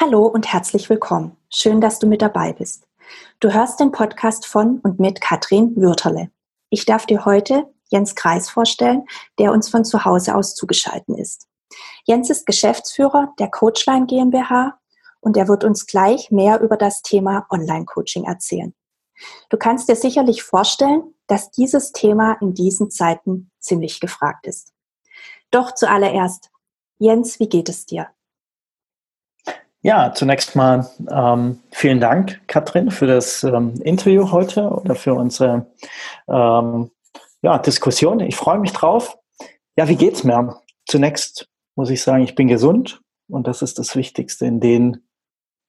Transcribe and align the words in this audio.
Hallo 0.00 0.26
und 0.26 0.52
herzlich 0.52 0.88
willkommen. 0.88 1.36
Schön, 1.50 1.80
dass 1.80 1.98
du 1.98 2.06
mit 2.06 2.22
dabei 2.22 2.52
bist. 2.52 2.86
Du 3.40 3.52
hörst 3.52 3.80
den 3.80 3.90
Podcast 3.90 4.46
von 4.46 4.78
und 4.78 5.00
mit 5.00 5.20
Katrin 5.20 5.74
Würterle. 5.74 6.30
Ich 6.70 6.86
darf 6.86 7.04
dir 7.04 7.24
heute 7.24 7.66
Jens 7.90 8.14
Kreis 8.14 8.48
vorstellen, 8.48 9.08
der 9.40 9.50
uns 9.50 9.68
von 9.68 9.84
zu 9.84 10.04
Hause 10.04 10.36
aus 10.36 10.54
zugeschalten 10.54 11.16
ist. 11.16 11.48
Jens 12.04 12.30
ist 12.30 12.46
Geschäftsführer 12.46 13.34
der 13.40 13.50
Coachline 13.50 14.06
GmbH 14.06 14.78
und 15.18 15.36
er 15.36 15.48
wird 15.48 15.64
uns 15.64 15.84
gleich 15.84 16.30
mehr 16.30 16.60
über 16.60 16.76
das 16.76 17.02
Thema 17.02 17.48
Online-Coaching 17.50 18.22
erzählen. 18.22 18.72
Du 19.48 19.56
kannst 19.56 19.88
dir 19.88 19.96
sicherlich 19.96 20.44
vorstellen, 20.44 21.12
dass 21.26 21.50
dieses 21.50 21.90
Thema 21.90 22.34
in 22.40 22.54
diesen 22.54 22.92
Zeiten 22.92 23.50
ziemlich 23.58 23.98
gefragt 23.98 24.46
ist. 24.46 24.72
Doch 25.50 25.74
zuallererst, 25.74 26.50
Jens, 26.98 27.40
wie 27.40 27.48
geht 27.48 27.68
es 27.68 27.84
dir? 27.84 28.06
Ja, 29.82 30.12
zunächst 30.12 30.56
mal 30.56 30.88
ähm, 31.10 31.60
vielen 31.70 32.00
Dank, 32.00 32.40
Katrin, 32.48 32.90
für 32.90 33.06
das 33.06 33.44
ähm, 33.44 33.74
Interview 33.82 34.32
heute 34.32 34.70
oder 34.70 34.96
für 34.96 35.14
unsere 35.14 35.66
ähm, 36.28 36.90
ja, 37.42 37.58
Diskussion. 37.58 38.20
Ich 38.20 38.36
freue 38.36 38.58
mich 38.58 38.72
drauf. 38.72 39.16
Ja, 39.76 39.88
wie 39.88 39.96
geht's 39.96 40.24
mir? 40.24 40.60
Zunächst 40.86 41.48
muss 41.76 41.90
ich 41.90 42.02
sagen, 42.02 42.24
ich 42.24 42.34
bin 42.34 42.48
gesund 42.48 43.00
und 43.28 43.46
das 43.46 43.62
ist 43.62 43.78
das 43.78 43.94
Wichtigste 43.94 44.46
in 44.46 44.58
den 44.58 45.04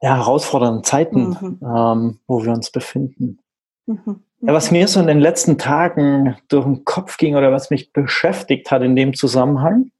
ja, 0.02 0.16
herausfordernden 0.16 0.84
Zeiten, 0.84 1.38
mhm. 1.40 1.60
ähm, 1.62 2.20
wo 2.26 2.44
wir 2.44 2.52
uns 2.52 2.72
befinden. 2.72 3.40
Mhm. 3.86 4.24
Ja, 4.42 4.54
was 4.54 4.72
mir 4.72 4.88
so 4.88 5.00
in 5.00 5.08
den 5.08 5.20
letzten 5.20 5.58
Tagen 5.58 6.38
durch 6.48 6.64
den 6.64 6.86
Kopf 6.86 7.18
ging 7.18 7.36
oder 7.36 7.52
was 7.52 7.70
mich 7.70 7.92
beschäftigt 7.92 8.72
hat 8.72 8.82
in 8.82 8.96
dem 8.96 9.14
Zusammenhang, 9.14 9.92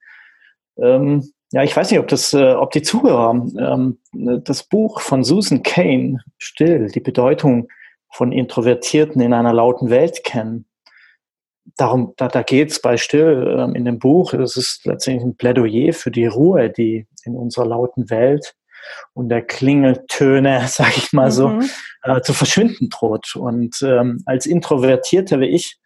ähm, 0.78 1.32
ja, 1.52 1.64
ich 1.64 1.76
weiß 1.76 1.90
nicht, 1.90 2.00
ob 2.00 2.08
das, 2.08 2.34
äh, 2.34 2.54
ob 2.54 2.72
die 2.72 2.84
Zuhörer 2.84 3.32
ähm, 3.58 3.98
das 4.14 4.64
Buch 4.64 5.02
von 5.02 5.24
Susan 5.24 5.64
Kane, 5.64 6.20
Still, 6.38 6.88
die 6.88 7.00
Bedeutung 7.00 7.68
von 8.12 8.32
Introvertierten 8.32 9.22
in 9.22 9.34
einer 9.34 9.54
lauten 9.54 9.90
Welt 9.90 10.24
kennen. 10.24 10.66
Darum, 11.76 12.14
da, 12.18 12.28
da 12.28 12.44
geht 12.44 12.72
es 12.72 12.82
bei 12.82 12.98
Still 12.98 13.56
ähm, 13.58 13.76
in 13.76 13.86
dem 13.86 14.00
Buch. 14.00 14.34
Es 14.34 14.58
ist 14.58 14.86
letztendlich 14.86 15.26
ein 15.26 15.38
Plädoyer 15.38 15.94
für 15.94 16.12
die 16.12 16.28
Ruhe, 16.28 16.70
die 16.70 17.08
in 17.24 17.36
unserer 17.36 17.66
lauten 17.66 18.10
Welt 18.10 18.56
und 19.14 19.30
der 19.30 19.42
Klingeltöne, 19.42 20.64
sag 20.68 20.98
ich 20.98 21.14
mal 21.14 21.32
so, 21.32 21.50
mhm. 21.50 21.70
äh, 22.04 22.22
zu 22.22 22.34
verschwinden 22.34 22.90
droht. 22.90 23.36
Und 23.36 23.82
ähm, 23.82 24.22
als 24.26 24.46
Introvertierter 24.46 25.40
wie 25.40 25.48
ich 25.48 25.79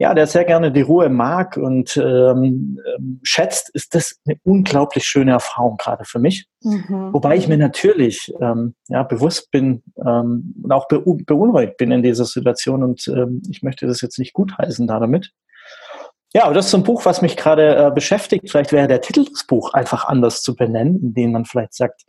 ja, 0.00 0.14
der 0.14 0.26
sehr 0.26 0.46
gerne 0.46 0.72
die 0.72 0.80
Ruhe 0.80 1.10
mag 1.10 1.58
und 1.58 1.94
ähm, 1.98 2.80
ähm, 2.96 3.20
schätzt, 3.22 3.68
ist 3.74 3.94
das 3.94 4.18
eine 4.24 4.38
unglaublich 4.44 5.04
schöne 5.04 5.32
Erfahrung 5.32 5.76
gerade 5.76 6.06
für 6.06 6.18
mich. 6.18 6.46
Mhm. 6.62 7.12
Wobei 7.12 7.36
ich 7.36 7.48
mir 7.48 7.58
natürlich 7.58 8.32
ähm, 8.40 8.74
ja, 8.88 9.02
bewusst 9.02 9.50
bin 9.50 9.82
ähm, 10.02 10.54
und 10.62 10.72
auch 10.72 10.88
beunruhigt 10.88 11.76
bin 11.76 11.92
in 11.92 12.02
dieser 12.02 12.24
Situation 12.24 12.82
und 12.82 13.08
ähm, 13.08 13.42
ich 13.50 13.62
möchte 13.62 13.86
das 13.86 14.00
jetzt 14.00 14.18
nicht 14.18 14.32
gutheißen 14.32 14.86
da 14.86 15.00
damit. 15.00 15.32
Ja, 16.32 16.44
aber 16.44 16.54
das 16.54 16.66
ist 16.66 16.70
so 16.70 16.76
ein 16.76 16.84
Buch, 16.84 17.04
was 17.04 17.22
mich 17.22 17.36
gerade 17.36 17.74
äh, 17.76 17.90
beschäftigt. 17.90 18.48
Vielleicht 18.48 18.70
wäre 18.70 18.86
der 18.86 19.00
Titel 19.00 19.24
des 19.24 19.44
Buchs 19.46 19.74
einfach 19.74 20.04
anders 20.04 20.42
zu 20.42 20.54
benennen, 20.54 21.00
in 21.00 21.14
dem 21.14 21.32
man 21.32 21.44
vielleicht 21.44 21.74
sagt, 21.74 22.04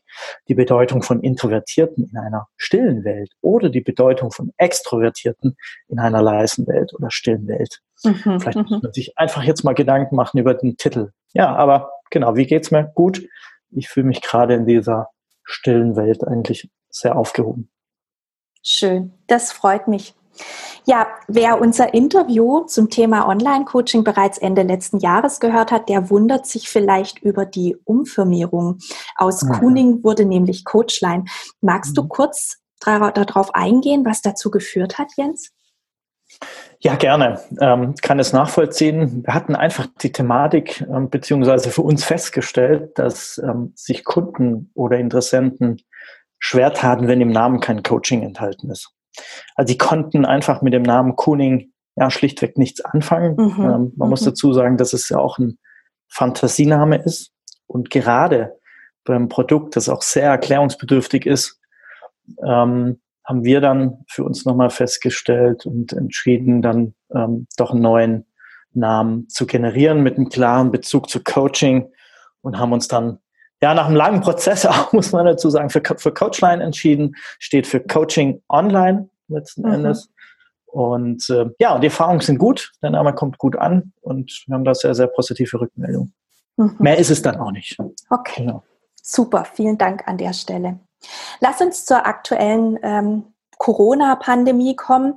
die 0.47 0.53
Bedeutung 0.53 1.01
von 1.01 1.21
Introvertierten 1.21 2.07
in 2.11 2.17
einer 2.17 2.47
stillen 2.55 3.03
Welt 3.03 3.31
oder 3.41 3.69
die 3.69 3.81
Bedeutung 3.81 4.31
von 4.31 4.51
Extrovertierten 4.57 5.57
in 5.87 5.99
einer 5.99 6.21
leisen 6.21 6.67
Welt 6.67 6.93
oder 6.93 7.09
stillen 7.09 7.47
Welt. 7.47 7.79
Mhm, 8.03 8.39
vielleicht 8.39 8.57
muss 8.57 8.69
mhm. 8.69 8.79
man 8.83 8.93
sich 8.93 9.17
einfach 9.17 9.43
jetzt 9.43 9.63
mal 9.63 9.73
Gedanken 9.73 10.15
machen 10.15 10.39
über 10.39 10.53
den 10.53 10.77
Titel. 10.77 11.11
Ja, 11.33 11.55
aber 11.55 11.89
genau, 12.11 12.35
wie 12.35 12.45
geht's 12.45 12.69
mir? 12.69 12.91
Gut. 12.93 13.23
Ich 13.71 13.87
fühle 13.87 14.07
mich 14.07 14.21
gerade 14.21 14.53
in 14.53 14.65
dieser 14.65 15.07
stillen 15.43 15.95
Welt 15.95 16.27
eigentlich 16.27 16.69
sehr 16.89 17.15
aufgehoben. 17.15 17.71
Schön, 18.61 19.13
das 19.27 19.51
freut 19.51 19.87
mich. 19.87 20.13
Ja, 20.85 21.07
wer 21.27 21.61
unser 21.61 21.93
Interview 21.93 22.61
zum 22.61 22.89
Thema 22.89 23.27
Online-Coaching 23.27 24.03
bereits 24.03 24.37
Ende 24.37 24.63
letzten 24.63 24.99
Jahres 24.99 25.39
gehört 25.39 25.71
hat, 25.71 25.89
der 25.89 26.09
wundert 26.09 26.47
sich 26.47 26.69
vielleicht 26.69 27.19
über 27.19 27.45
die 27.45 27.77
Umfirmierung. 27.83 28.79
Aus 29.15 29.43
mhm. 29.43 29.51
Kuning 29.51 30.03
wurde 30.03 30.25
nämlich 30.25 30.65
Coachline. 30.65 31.25
Magst 31.61 31.97
du 31.97 32.03
mhm. 32.03 32.09
kurz 32.09 32.57
darauf 32.79 33.53
eingehen, 33.53 34.05
was 34.05 34.21
dazu 34.21 34.49
geführt 34.49 34.97
hat, 34.97 35.09
Jens? 35.15 35.51
Ja, 36.79 36.95
gerne. 36.95 37.39
Ähm, 37.59 37.93
kann 38.01 38.19
es 38.19 38.33
nachvollziehen. 38.33 39.23
Wir 39.25 39.35
hatten 39.35 39.55
einfach 39.55 39.87
die 40.01 40.11
Thematik 40.11 40.81
ähm, 40.81 41.09
beziehungsweise 41.09 41.69
für 41.69 41.83
uns 41.83 42.03
festgestellt, 42.03 42.97
dass 42.97 43.37
ähm, 43.37 43.73
sich 43.75 44.03
Kunden 44.03 44.71
oder 44.73 44.97
Interessenten 44.97 45.81
schwer 46.39 46.73
taten, 46.73 47.07
wenn 47.07 47.21
im 47.21 47.31
Namen 47.31 47.59
kein 47.59 47.83
Coaching 47.83 48.23
enthalten 48.23 48.71
ist. 48.71 48.95
Also 49.55 49.73
die 49.73 49.77
konnten 49.77 50.25
einfach 50.25 50.61
mit 50.61 50.73
dem 50.73 50.83
Namen 50.83 51.15
Kuning 51.15 51.71
ja 51.95 52.09
schlichtweg 52.09 52.57
nichts 52.57 52.81
anfangen. 52.81 53.35
Mhm. 53.35 53.59
Ähm, 53.59 53.93
man 53.95 54.07
mhm. 54.07 54.09
muss 54.09 54.23
dazu 54.23 54.53
sagen, 54.53 54.77
dass 54.77 54.93
es 54.93 55.09
ja 55.09 55.17
auch 55.17 55.37
ein 55.37 55.57
Fantasiename 56.07 56.97
ist. 56.97 57.31
Und 57.67 57.89
gerade 57.89 58.57
beim 59.05 59.29
Produkt, 59.29 59.75
das 59.75 59.89
auch 59.89 60.01
sehr 60.01 60.29
erklärungsbedürftig 60.29 61.25
ist, 61.25 61.59
ähm, 62.45 62.99
haben 63.23 63.43
wir 63.43 63.61
dann 63.61 64.03
für 64.07 64.23
uns 64.23 64.45
nochmal 64.45 64.69
festgestellt 64.69 65.65
und 65.65 65.93
entschieden, 65.93 66.61
dann 66.61 66.95
ähm, 67.13 67.47
doch 67.57 67.71
einen 67.71 67.81
neuen 67.81 68.25
Namen 68.73 69.27
zu 69.29 69.45
generieren 69.45 70.01
mit 70.01 70.17
einem 70.17 70.29
klaren 70.29 70.71
Bezug 70.71 71.09
zu 71.09 71.23
Coaching 71.23 71.91
und 72.41 72.57
haben 72.57 72.73
uns 72.73 72.87
dann 72.87 73.19
ja, 73.61 73.73
nach 73.73 73.87
einem 73.87 73.95
langen 73.95 74.21
Prozess 74.21 74.65
auch, 74.67 74.91
muss 74.93 75.11
man 75.11 75.25
dazu 75.25 75.49
sagen, 75.49 75.69
für, 75.69 75.81
für 75.97 76.13
Coachline 76.13 76.63
entschieden, 76.63 77.15
steht 77.39 77.67
für 77.67 77.79
Coaching 77.79 78.41
Online 78.49 79.09
letzten 79.27 79.61
mhm. 79.63 79.73
Endes. 79.73 80.09
Und 80.65 81.29
äh, 81.29 81.47
ja, 81.59 81.75
und 81.75 81.81
die 81.81 81.87
Erfahrungen 81.87 82.21
sind 82.21 82.37
gut, 82.37 82.71
der 82.81 82.91
Name 82.91 83.13
kommt 83.13 83.37
gut 83.37 83.57
an 83.57 83.91
und 84.01 84.43
wir 84.47 84.55
haben 84.55 84.63
da 84.63 84.73
sehr, 84.73 84.95
sehr 84.95 85.07
positive 85.07 85.59
Rückmeldungen. 85.59 86.13
Mhm. 86.55 86.75
Mehr 86.79 86.97
ist 86.97 87.09
es 87.09 87.21
dann 87.21 87.37
auch 87.37 87.51
nicht. 87.51 87.77
Okay. 88.09 88.45
Genau. 88.45 88.63
Super, 89.01 89.45
vielen 89.45 89.77
Dank 89.77 90.07
an 90.07 90.17
der 90.17 90.33
Stelle. 90.33 90.79
Lass 91.39 91.59
uns 91.59 91.85
zur 91.85 92.05
aktuellen 92.05 92.79
ähm, 92.83 93.23
Corona-Pandemie 93.57 94.75
kommen. 94.75 95.15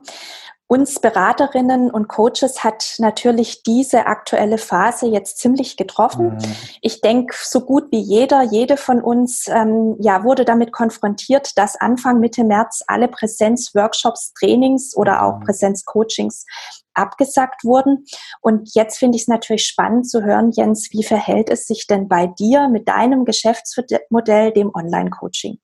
Uns 0.66 0.98
Beraterinnen 0.98 1.90
und 1.90 2.08
Coaches 2.08 2.64
hat 2.64 2.94
natürlich 2.98 3.62
diese 3.62 4.06
aktuelle 4.06 4.56
Phase 4.56 5.06
jetzt 5.06 5.38
ziemlich 5.38 5.76
getroffen. 5.76 6.36
Mhm. 6.36 6.56
Ich 6.80 7.02
denke, 7.02 7.36
so 7.38 7.60
gut 7.60 7.92
wie 7.92 8.00
jeder, 8.00 8.42
jede 8.42 8.78
von 8.78 9.02
uns, 9.02 9.46
ähm, 9.48 9.96
ja, 10.00 10.24
wurde 10.24 10.46
damit 10.46 10.72
konfrontiert, 10.72 11.58
dass 11.58 11.76
Anfang 11.76 12.18
Mitte 12.18 12.44
März 12.44 12.82
alle 12.86 13.08
Präsenzworkshops, 13.08 14.32
Trainings 14.32 14.96
oder 14.96 15.22
auch 15.22 15.38
mhm. 15.40 15.44
Präsenzcoachings 15.44 16.46
abgesagt 16.94 17.64
wurden. 17.64 18.06
Und 18.40 18.74
jetzt 18.74 18.98
finde 18.98 19.16
ich 19.16 19.22
es 19.22 19.28
natürlich 19.28 19.66
spannend 19.66 20.08
zu 20.08 20.22
hören, 20.22 20.50
Jens, 20.52 20.88
wie 20.92 21.04
verhält 21.04 21.50
es 21.50 21.66
sich 21.66 21.86
denn 21.86 22.08
bei 22.08 22.26
dir 22.26 22.68
mit 22.68 22.88
deinem 22.88 23.26
Geschäftsmodell, 23.26 24.52
dem 24.52 24.70
Online-Coaching? 24.74 25.58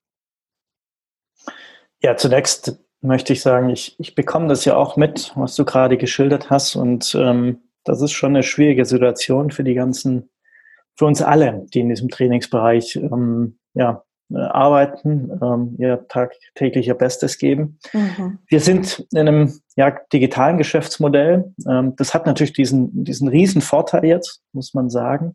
Ja, 2.03 2.17
zunächst 2.17 2.79
möchte 3.03 3.33
ich 3.33 3.43
sagen, 3.43 3.71
ich, 3.71 3.97
ich 3.99 4.15
bekomme 4.15 4.49
das 4.49 4.65
ja 4.65 4.77
auch 4.77 4.97
mit, 4.97 5.33
was 5.35 5.55
du 5.57 5.65
gerade 5.65 5.97
geschildert 5.97 6.51
hast. 6.51 6.77
Und 6.77 7.15
ähm, 7.19 7.61
das 7.85 8.03
ist 8.03 8.13
schon 8.13 8.31
eine 8.31 8.43
schwierige 8.43 8.85
Situation 8.85 9.51
für 9.51 9.65
die 9.65 9.75
ganzen, 9.75 10.31
für 10.97 11.07
uns 11.07 11.23
alle, 11.23 11.67
die 11.73 11.81
in 11.81 11.89
diesem 11.89 12.09
Trainingsbereich 12.09 12.97
ähm, 12.97 13.59
ja, 13.75 14.05
äh, 14.33 14.39
arbeiten, 14.39 15.31
ähm, 15.43 15.77
ihr 15.79 16.07
tagtäglich 16.09 16.87
ihr 16.87 16.95
Bestes 16.95 17.39
geben. 17.39 17.79
Mhm. 17.93 18.39
Wir 18.49 18.61
sind 18.61 19.07
in 19.13 19.19
einem 19.19 19.61
ja, 19.77 19.97
digitalen 20.13 20.59
Geschäftsmodell. 20.59 21.53
Ähm, 21.69 21.95
das 21.97 22.15
hat 22.15 22.27
natürlich 22.27 22.53
diesen, 22.53 23.05
diesen 23.05 23.29
riesen 23.29 23.63
Vorteil 23.63 24.05
jetzt, 24.05 24.43
muss 24.53 24.75
man 24.75 24.91
sagen. 24.91 25.35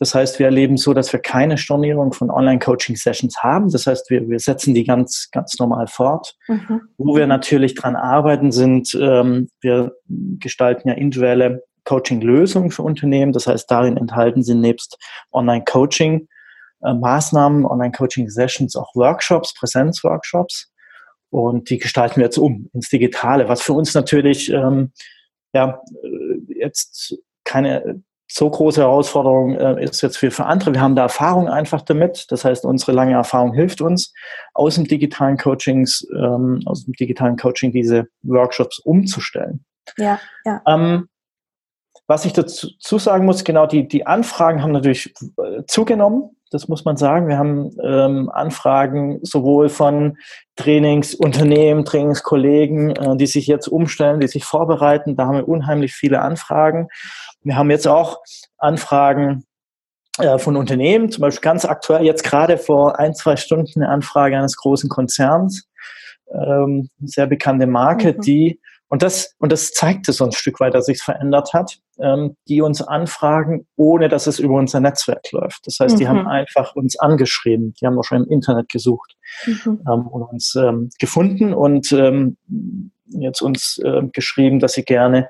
Das 0.00 0.14
heißt, 0.14 0.38
wir 0.38 0.46
erleben 0.46 0.78
so, 0.78 0.94
dass 0.94 1.12
wir 1.12 1.20
keine 1.20 1.58
Stornierung 1.58 2.14
von 2.14 2.30
Online-Coaching-Sessions 2.30 3.42
haben. 3.42 3.70
Das 3.70 3.86
heißt, 3.86 4.08
wir, 4.08 4.26
wir 4.30 4.38
setzen 4.38 4.72
die 4.72 4.84
ganz, 4.84 5.28
ganz 5.30 5.58
normal 5.58 5.88
fort. 5.88 6.36
Mhm. 6.48 6.80
Wo 6.96 7.16
wir 7.16 7.26
natürlich 7.26 7.74
dran 7.74 7.96
arbeiten, 7.96 8.50
sind, 8.50 8.96
ähm, 8.98 9.50
wir 9.60 9.92
gestalten 10.08 10.88
ja 10.88 10.94
individuelle 10.94 11.64
Coaching-Lösungen 11.84 12.70
für 12.70 12.82
Unternehmen. 12.82 13.32
Das 13.32 13.46
heißt, 13.46 13.70
darin 13.70 13.98
enthalten 13.98 14.42
sind 14.42 14.62
nebst 14.62 14.96
Online-Coaching 15.32 16.28
äh, 16.82 16.94
Maßnahmen, 16.94 17.66
Online-Coaching-Sessions, 17.66 18.76
auch 18.76 18.94
Workshops, 18.94 19.52
Präsenzworkshops. 19.52 20.72
Und 21.28 21.68
die 21.68 21.76
gestalten 21.76 22.16
wir 22.16 22.24
jetzt 22.24 22.38
um 22.38 22.70
ins 22.72 22.88
Digitale, 22.88 23.50
was 23.50 23.60
für 23.60 23.74
uns 23.74 23.92
natürlich 23.92 24.50
ähm, 24.50 24.92
ja, 25.52 25.82
äh, 26.02 26.54
jetzt 26.58 27.18
keine 27.44 28.02
so 28.32 28.48
große 28.48 28.80
Herausforderung 28.80 29.56
äh, 29.56 29.82
ist 29.82 30.02
jetzt 30.02 30.16
für, 30.16 30.30
für 30.30 30.46
andere. 30.46 30.72
Wir 30.74 30.80
haben 30.80 30.94
da 30.94 31.02
Erfahrung 31.02 31.48
einfach 31.48 31.82
damit. 31.82 32.26
Das 32.30 32.44
heißt, 32.44 32.64
unsere 32.64 32.92
lange 32.92 33.14
Erfahrung 33.14 33.52
hilft 33.52 33.80
uns, 33.80 34.12
aus 34.54 34.76
dem 34.76 34.84
digitalen 34.84 35.36
Coachings, 35.36 36.06
ähm, 36.16 36.62
aus 36.64 36.84
dem 36.84 36.94
digitalen 36.94 37.36
Coaching 37.36 37.72
diese 37.72 38.06
Workshops 38.22 38.78
umzustellen. 38.78 39.64
Ja, 39.98 40.20
ja. 40.44 40.62
Ähm, 40.66 41.08
was 42.06 42.24
ich 42.24 42.32
dazu 42.32 42.98
sagen 42.98 43.24
muss, 43.24 43.44
genau, 43.44 43.66
die, 43.66 43.86
die 43.86 44.06
Anfragen 44.06 44.62
haben 44.62 44.72
natürlich 44.72 45.12
äh, 45.38 45.62
zugenommen. 45.66 46.30
das 46.50 46.66
muss 46.68 46.84
man 46.84 46.96
sagen. 46.96 47.28
Wir 47.28 47.38
haben 47.38 47.70
ähm, 47.82 48.30
Anfragen 48.30 49.20
sowohl 49.22 49.68
von 49.68 50.18
Trainingsunternehmen, 50.56 51.84
Trainingskollegen, 51.84 52.90
äh, 52.96 53.16
die 53.16 53.26
sich 53.26 53.46
jetzt 53.46 53.68
umstellen, 53.68 54.20
die 54.20 54.28
sich 54.28 54.44
vorbereiten. 54.44 55.16
Da 55.16 55.26
haben 55.26 55.36
wir 55.36 55.48
unheimlich 55.48 55.94
viele 55.94 56.20
Anfragen. 56.20 56.88
Wir 57.42 57.56
haben 57.56 57.70
jetzt 57.70 57.88
auch 57.88 58.18
Anfragen 58.58 59.44
äh, 60.18 60.38
von 60.38 60.56
Unternehmen, 60.56 61.10
zum 61.10 61.22
Beispiel 61.22 61.42
ganz 61.42 61.64
aktuell 61.64 62.04
jetzt 62.04 62.24
gerade 62.24 62.58
vor 62.58 62.98
ein, 62.98 63.14
zwei 63.14 63.36
Stunden 63.36 63.82
eine 63.82 63.90
Anfrage 63.90 64.36
eines 64.36 64.56
großen 64.56 64.88
Konzerns, 64.88 65.68
ähm, 66.32 66.88
sehr 67.00 67.26
bekannte 67.26 67.66
Marke, 67.66 68.14
mhm. 68.14 68.20
die 68.20 68.60
und 68.90 69.02
das, 69.02 69.36
und 69.38 69.52
das 69.52 69.70
zeigt 69.70 70.08
es 70.08 70.16
so 70.16 70.24
ein 70.24 70.32
Stück 70.32 70.58
weit, 70.58 70.74
dass 70.74 70.86
sich 70.86 71.00
verändert 71.00 71.54
hat, 71.54 71.78
ähm, 72.00 72.36
die 72.48 72.60
uns 72.60 72.82
anfragen, 72.82 73.68
ohne 73.76 74.08
dass 74.08 74.26
es 74.26 74.40
über 74.40 74.54
unser 74.54 74.80
Netzwerk 74.80 75.30
läuft. 75.30 75.64
Das 75.64 75.78
heißt, 75.78 75.98
die 75.98 76.08
haben 76.08 76.22
mhm. 76.22 76.26
einfach 76.26 76.74
uns 76.74 76.98
angeschrieben, 76.98 77.72
die 77.80 77.86
haben 77.86 77.96
auch 77.96 78.02
schon 78.02 78.24
im 78.24 78.30
Internet 78.30 78.68
gesucht 78.68 79.16
mhm. 79.46 79.80
ähm, 79.88 80.08
und 80.08 80.22
uns 80.22 80.56
ähm, 80.56 80.90
gefunden 80.98 81.54
und 81.54 81.92
ähm, 81.92 82.36
jetzt 83.06 83.42
uns 83.42 83.78
äh, 83.84 84.02
geschrieben, 84.12 84.58
dass 84.58 84.72
sie 84.72 84.84
gerne 84.84 85.28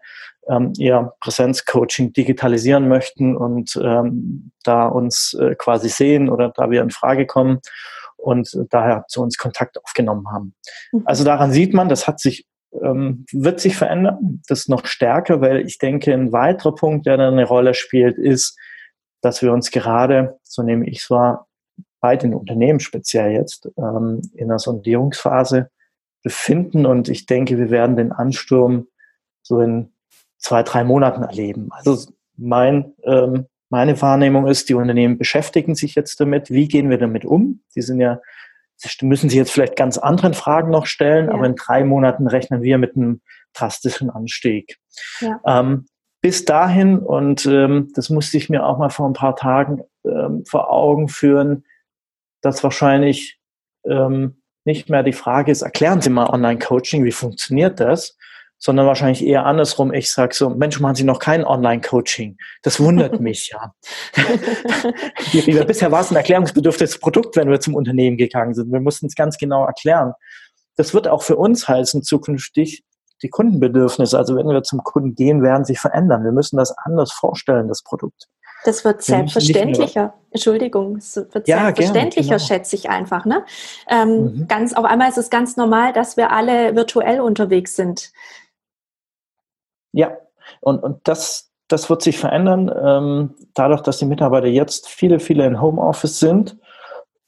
ähm, 0.49 0.73
ihr 0.79 1.13
Präsenzcoaching 1.21 2.13
digitalisieren 2.13 2.89
möchten 2.89 3.37
und 3.37 3.79
ähm, 3.83 4.53
da 4.65 4.87
uns 4.87 5.35
äh, 5.35 5.55
quasi 5.57 5.89
sehen 5.89 6.29
oder 6.29 6.53
da 6.55 6.71
wir 6.71 6.83
in 6.83 6.91
Frage 6.91 7.27
kommen 7.27 7.61
und 8.17 8.59
daher 8.71 9.05
zu 9.09 9.23
uns 9.23 9.39
Kontakt 9.39 9.83
aufgenommen 9.83 10.31
haben. 10.31 10.55
Mhm. 10.93 11.03
Also 11.05 11.25
daran 11.25 11.53
sieht 11.53 11.75
man, 11.75 11.89
das 11.89 12.07
hat 12.07 12.21
sich 12.21 12.47
ähm, 12.83 13.25
wird 13.33 13.61
sich 13.61 13.77
verändern, 13.77 14.43
das 14.47 14.69
noch 14.69 14.87
stärker, 14.87 15.41
weil 15.41 15.67
ich 15.67 15.79
denke, 15.79 16.15
ein 16.15 16.33
weiterer 16.33 16.75
Punkt, 16.75 17.07
der 17.07 17.17
dann 17.17 17.33
eine 17.33 17.45
Rolle 17.45 17.75
spielt, 17.75 18.17
ist, 18.17 18.57
dass 19.23 19.43
wir 19.43 19.53
uns 19.53 19.71
gerade, 19.71 20.39
so 20.45 20.63
nehme 20.63 20.89
ich 20.89 21.03
es 21.03 21.11
wahr, 21.11 21.49
bei 22.01 22.17
den 22.17 22.33
Unternehmen 22.33 22.81
speziell 22.81 23.33
jetzt 23.33 23.69
ähm, 23.77 24.23
in 24.35 24.49
der 24.49 24.59
Sondierungsphase 24.59 25.71
befinden 26.23 26.87
und 26.87 27.09
ich 27.09 27.27
denke, 27.27 27.59
wir 27.59 27.71
werden 27.71 27.97
den 27.97 28.13
Ansturm 28.13 28.87
so 29.43 29.61
in 29.61 29.93
zwei, 30.41 30.63
drei 30.63 30.85
Monaten 30.85 31.23
erleben. 31.23 31.69
Also 31.71 32.13
mein, 32.37 32.93
ähm, 33.05 33.47
meine 33.69 34.01
Wahrnehmung 34.03 34.47
ist, 34.49 34.69
die 34.69 34.75
Unternehmen 34.75 35.19
beschäftigen 35.19 35.75
sich 35.75 35.95
jetzt 35.95 36.19
damit. 36.21 36.51
Wie 36.51 36.67
gehen 36.67 36.91
wir 36.91 36.99
damit 36.99 37.25
um? 37.25 37.63
Die 37.77 37.83
sind 37.83 38.01
ja 38.01 38.21
Sie 38.83 39.07
müssen 39.07 39.29
sich 39.29 39.37
jetzt 39.37 39.53
vielleicht 39.53 39.77
ganz 39.77 39.99
anderen 39.99 40.33
Fragen 40.33 40.71
noch 40.71 40.87
stellen, 40.87 41.27
ja. 41.27 41.35
aber 41.35 41.45
in 41.45 41.55
drei 41.55 41.85
Monaten 41.85 42.27
rechnen 42.27 42.63
wir 42.63 42.79
mit 42.79 42.97
einem 42.97 43.21
drastischen 43.53 44.09
Anstieg. 44.09 44.79
Ja. 45.21 45.41
Ähm, 45.45 45.87
bis 46.23 46.45
dahin, 46.45 46.99
und 46.99 47.47
ähm, 47.47 47.91
das 47.95 48.11
musste 48.11 48.37
ich 48.37 48.49
mir 48.49 48.65
auch 48.65 48.79
mal 48.79 48.91
vor 48.91 49.07
ein 49.07 49.15
paar 49.15 49.37
Tagen 49.37 49.83
ähm, 50.05 50.45
vor 50.47 50.71
Augen 50.71 51.09
führen, 51.09 51.65
dass 52.41 52.65
wahrscheinlich 52.65 53.39
ähm, 53.85 54.43
nicht 54.65 54.89
mehr 54.89 55.03
die 55.03 55.13
Frage 55.13 55.53
ist, 55.53 55.63
erklären 55.63 56.01
Sie 56.01 56.11
mal 56.11 56.29
Online-Coaching, 56.29 57.05
wie 57.05 57.13
funktioniert 57.13 57.81
das, 57.81 58.17
sondern 58.61 58.87
wahrscheinlich 58.87 59.27
eher 59.27 59.47
andersrum. 59.47 59.93
Ich 59.93 60.13
sage 60.13 60.35
so, 60.35 60.51
Mensch, 60.51 60.79
machen 60.79 60.95
Sie 60.95 61.05
noch 61.05 61.19
kein 61.19 61.45
Online-Coaching. 61.45 62.37
Das 62.63 62.79
wundert 62.79 63.19
mich 63.21 63.53
ja. 63.53 63.75
Bisher 65.65 65.91
war 65.91 66.03
es 66.03 66.11
ein 66.11 66.17
erklärungsbedürftiges 66.17 66.99
Produkt, 66.99 67.37
wenn 67.37 67.49
wir 67.49 67.59
zum 67.59 67.75
Unternehmen 67.75 68.19
gegangen 68.19 68.55
sind. 68.55 68.71
Wir 68.71 68.81
mussten 68.81 69.07
es 69.07 69.15
ganz 69.15 69.39
genau 69.39 69.65
erklären. 69.65 70.13
Das 70.77 70.95
wird 70.95 71.09
auch 71.09 71.23
für 71.23 71.37
uns 71.37 71.67
heißen, 71.67 72.03
zukünftig 72.03 72.85
die 73.23 73.29
Kundenbedürfnisse, 73.29 74.17
also 74.17 74.37
wenn 74.37 74.47
wir 74.47 74.63
zum 74.63 74.83
Kunden 74.83 75.15
gehen, 75.15 75.43
werden 75.43 75.65
sich 75.65 75.79
verändern. 75.79 76.25
Wir 76.25 76.33
müssen 76.33 76.57
das 76.57 76.75
anders 76.85 77.13
vorstellen, 77.13 77.69
das 77.69 77.83
Produkt. 77.83 78.29
Das 78.65 78.85
wird 78.85 79.03
selbstverständlicher. 79.03 80.15
Entschuldigung, 80.31 80.97
es 80.97 81.17
wird 81.17 81.49
ja, 81.49 81.65
selbstverständlicher, 81.65 82.29
gerne, 82.29 82.39
genau. 82.39 82.47
schätze 82.47 82.77
ich 82.77 82.91
einfach. 82.91 83.25
Ne? 83.25 83.45
Ähm, 83.89 84.23
mhm. 84.23 84.49
ganz, 84.49 84.75
auf 84.75 84.85
einmal 84.85 85.09
ist 85.09 85.19
es 85.19 85.31
ganz 85.31 85.57
normal, 85.57 85.93
dass 85.93 86.17
wir 86.17 86.31
alle 86.31 86.77
virtuell 86.77 87.21
unterwegs 87.21 87.75
sind. 87.75 88.13
Ja, 89.93 90.13
und, 90.61 90.83
und 90.83 91.01
das, 91.05 91.51
das 91.69 91.89
wird 91.91 92.03
sich 92.03 92.19
verändern, 92.19 92.71
ähm, 92.83 93.35
dadurch, 93.55 93.83
dass 93.83 93.99
die 93.99 94.07
Mitarbeiter 94.07 94.47
jetzt 94.47 94.89
viele, 94.89 95.21
viele 95.21 95.47
in 95.47 95.61
Homeoffice 95.61 96.19
sind. 96.19 96.57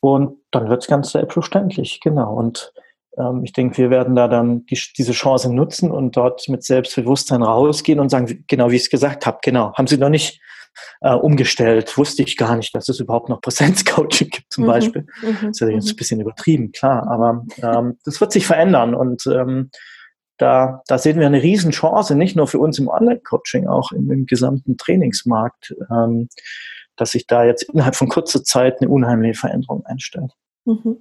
Und 0.00 0.38
dann 0.50 0.68
wird 0.68 0.82
es 0.82 0.88
ganz 0.88 1.12
selbstverständlich, 1.12 2.00
genau. 2.00 2.34
Und 2.34 2.72
ähm, 3.16 3.42
ich 3.44 3.52
denke, 3.52 3.78
wir 3.78 3.90
werden 3.90 4.16
da 4.16 4.26
dann 4.26 4.66
die, 4.66 4.80
diese 4.96 5.12
Chance 5.12 5.52
nutzen 5.52 5.90
und 5.90 6.16
dort 6.16 6.48
mit 6.48 6.64
Selbstbewusstsein 6.64 7.42
rausgehen 7.42 8.00
und 8.00 8.08
sagen, 8.08 8.44
genau 8.48 8.70
wie 8.70 8.76
ich 8.76 8.82
es 8.82 8.90
gesagt 8.90 9.26
habe, 9.26 9.38
genau, 9.42 9.72
haben 9.74 9.86
Sie 9.86 9.98
noch 9.98 10.08
nicht 10.08 10.40
äh, 11.02 11.14
umgestellt, 11.14 11.96
wusste 11.98 12.22
ich 12.22 12.36
gar 12.36 12.56
nicht, 12.56 12.74
dass 12.74 12.88
es 12.88 13.00
überhaupt 13.00 13.28
noch 13.28 13.40
Präsenzcoaching 13.42 14.30
gibt 14.30 14.52
zum 14.52 14.64
mhm. 14.64 14.68
Beispiel. 14.68 15.06
Mhm. 15.22 15.36
Das 15.40 15.50
ist 15.50 15.60
ja 15.60 15.68
jetzt 15.68 15.84
mhm. 15.86 15.90
ein 15.90 15.96
bisschen 15.96 16.20
übertrieben, 16.20 16.72
klar, 16.72 17.06
aber 17.08 17.44
ähm, 17.62 17.98
das 18.04 18.20
wird 18.20 18.32
sich 18.32 18.46
verändern 18.46 18.94
und 18.94 19.26
ähm, 19.26 19.70
da, 20.42 20.82
da 20.88 20.98
sehen 20.98 21.20
wir 21.20 21.26
eine 21.26 21.42
Riesenchance, 21.42 22.16
nicht 22.16 22.34
nur 22.36 22.48
für 22.48 22.58
uns 22.58 22.78
im 22.78 22.88
Online-Coaching, 22.88 23.68
auch 23.68 23.92
im, 23.92 24.10
im 24.10 24.26
gesamten 24.26 24.76
Trainingsmarkt, 24.76 25.74
ähm, 25.90 26.28
dass 26.96 27.12
sich 27.12 27.26
da 27.26 27.44
jetzt 27.44 27.62
innerhalb 27.62 27.94
von 27.94 28.08
kurzer 28.08 28.42
Zeit 28.42 28.80
eine 28.80 28.90
unheimliche 28.90 29.38
Veränderung 29.38 29.86
einstellt. 29.86 30.32
Mhm. 30.64 30.98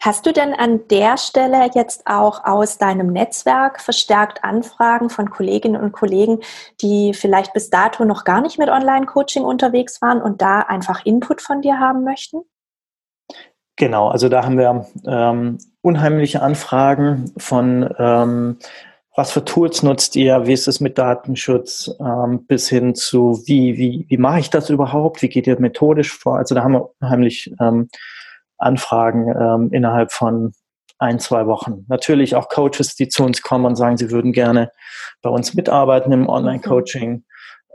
Hast 0.00 0.24
du 0.24 0.32
denn 0.32 0.54
an 0.54 0.86
der 0.88 1.18
Stelle 1.18 1.68
jetzt 1.74 2.06
auch 2.06 2.44
aus 2.44 2.78
deinem 2.78 3.12
Netzwerk 3.12 3.80
verstärkt 3.80 4.42
Anfragen 4.42 5.10
von 5.10 5.28
Kolleginnen 5.28 5.80
und 5.80 5.92
Kollegen, 5.92 6.38
die 6.80 7.12
vielleicht 7.12 7.52
bis 7.52 7.68
dato 7.68 8.04
noch 8.04 8.24
gar 8.24 8.40
nicht 8.40 8.58
mit 8.58 8.70
Online-Coaching 8.70 9.42
unterwegs 9.42 10.00
waren 10.00 10.22
und 10.22 10.40
da 10.40 10.60
einfach 10.60 11.04
Input 11.04 11.42
von 11.42 11.60
dir 11.60 11.78
haben 11.78 12.04
möchten? 12.04 12.38
Genau, 13.78 14.08
also 14.08 14.28
da 14.28 14.44
haben 14.44 14.58
wir 14.58 14.86
ähm, 15.06 15.58
unheimliche 15.82 16.42
Anfragen 16.42 17.32
von 17.36 17.88
ähm, 17.98 18.58
was 19.14 19.32
für 19.32 19.44
Tools 19.44 19.82
nutzt 19.82 20.14
ihr, 20.14 20.46
wie 20.46 20.52
ist 20.52 20.68
es 20.68 20.78
mit 20.78 20.96
Datenschutz, 20.98 21.90
ähm, 22.00 22.46
bis 22.46 22.68
hin 22.68 22.94
zu 22.94 23.42
wie, 23.46 23.76
wie, 23.76 24.06
wie 24.08 24.16
mache 24.16 24.40
ich 24.40 24.50
das 24.50 24.70
überhaupt, 24.70 25.22
wie 25.22 25.28
geht 25.28 25.46
ihr 25.46 25.58
methodisch 25.60 26.12
vor? 26.12 26.36
Also 26.38 26.54
da 26.54 26.62
haben 26.62 26.74
wir 26.74 26.90
unheimlich 27.00 27.52
ähm, 27.60 27.88
Anfragen 28.58 29.28
ähm, 29.28 29.72
innerhalb 29.72 30.12
von 30.12 30.52
ein, 30.98 31.20
zwei 31.20 31.46
Wochen. 31.46 31.84
Natürlich 31.88 32.34
auch 32.34 32.48
Coaches, 32.48 32.96
die 32.96 33.08
zu 33.08 33.24
uns 33.24 33.42
kommen 33.42 33.64
und 33.64 33.76
sagen, 33.76 33.96
sie 33.96 34.10
würden 34.10 34.32
gerne 34.32 34.70
bei 35.22 35.30
uns 35.30 35.54
mitarbeiten 35.54 36.12
im 36.12 36.28
Online-Coaching. 36.28 37.24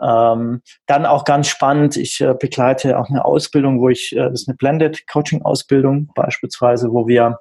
Ähm, 0.02 0.62
dann 0.88 1.06
auch 1.06 1.24
ganz 1.24 1.48
spannend, 1.48 1.98
ich 1.98 2.20
äh, 2.20 2.34
begleite 2.34 2.98
auch 3.00 3.10
eine 3.10 3.24
Ausbildung, 3.24 3.80
wo 3.80 3.90
ich, 3.90 4.12
äh, 4.14 4.30
das 4.30 4.42
ist 4.42 4.50
eine 4.50 4.58
Blended 4.58 5.08
Coaching 5.08 5.44
Ausbildung 5.44 6.12
beispielsweise, 6.16 6.92
wo 6.92 7.08
wir 7.08 7.40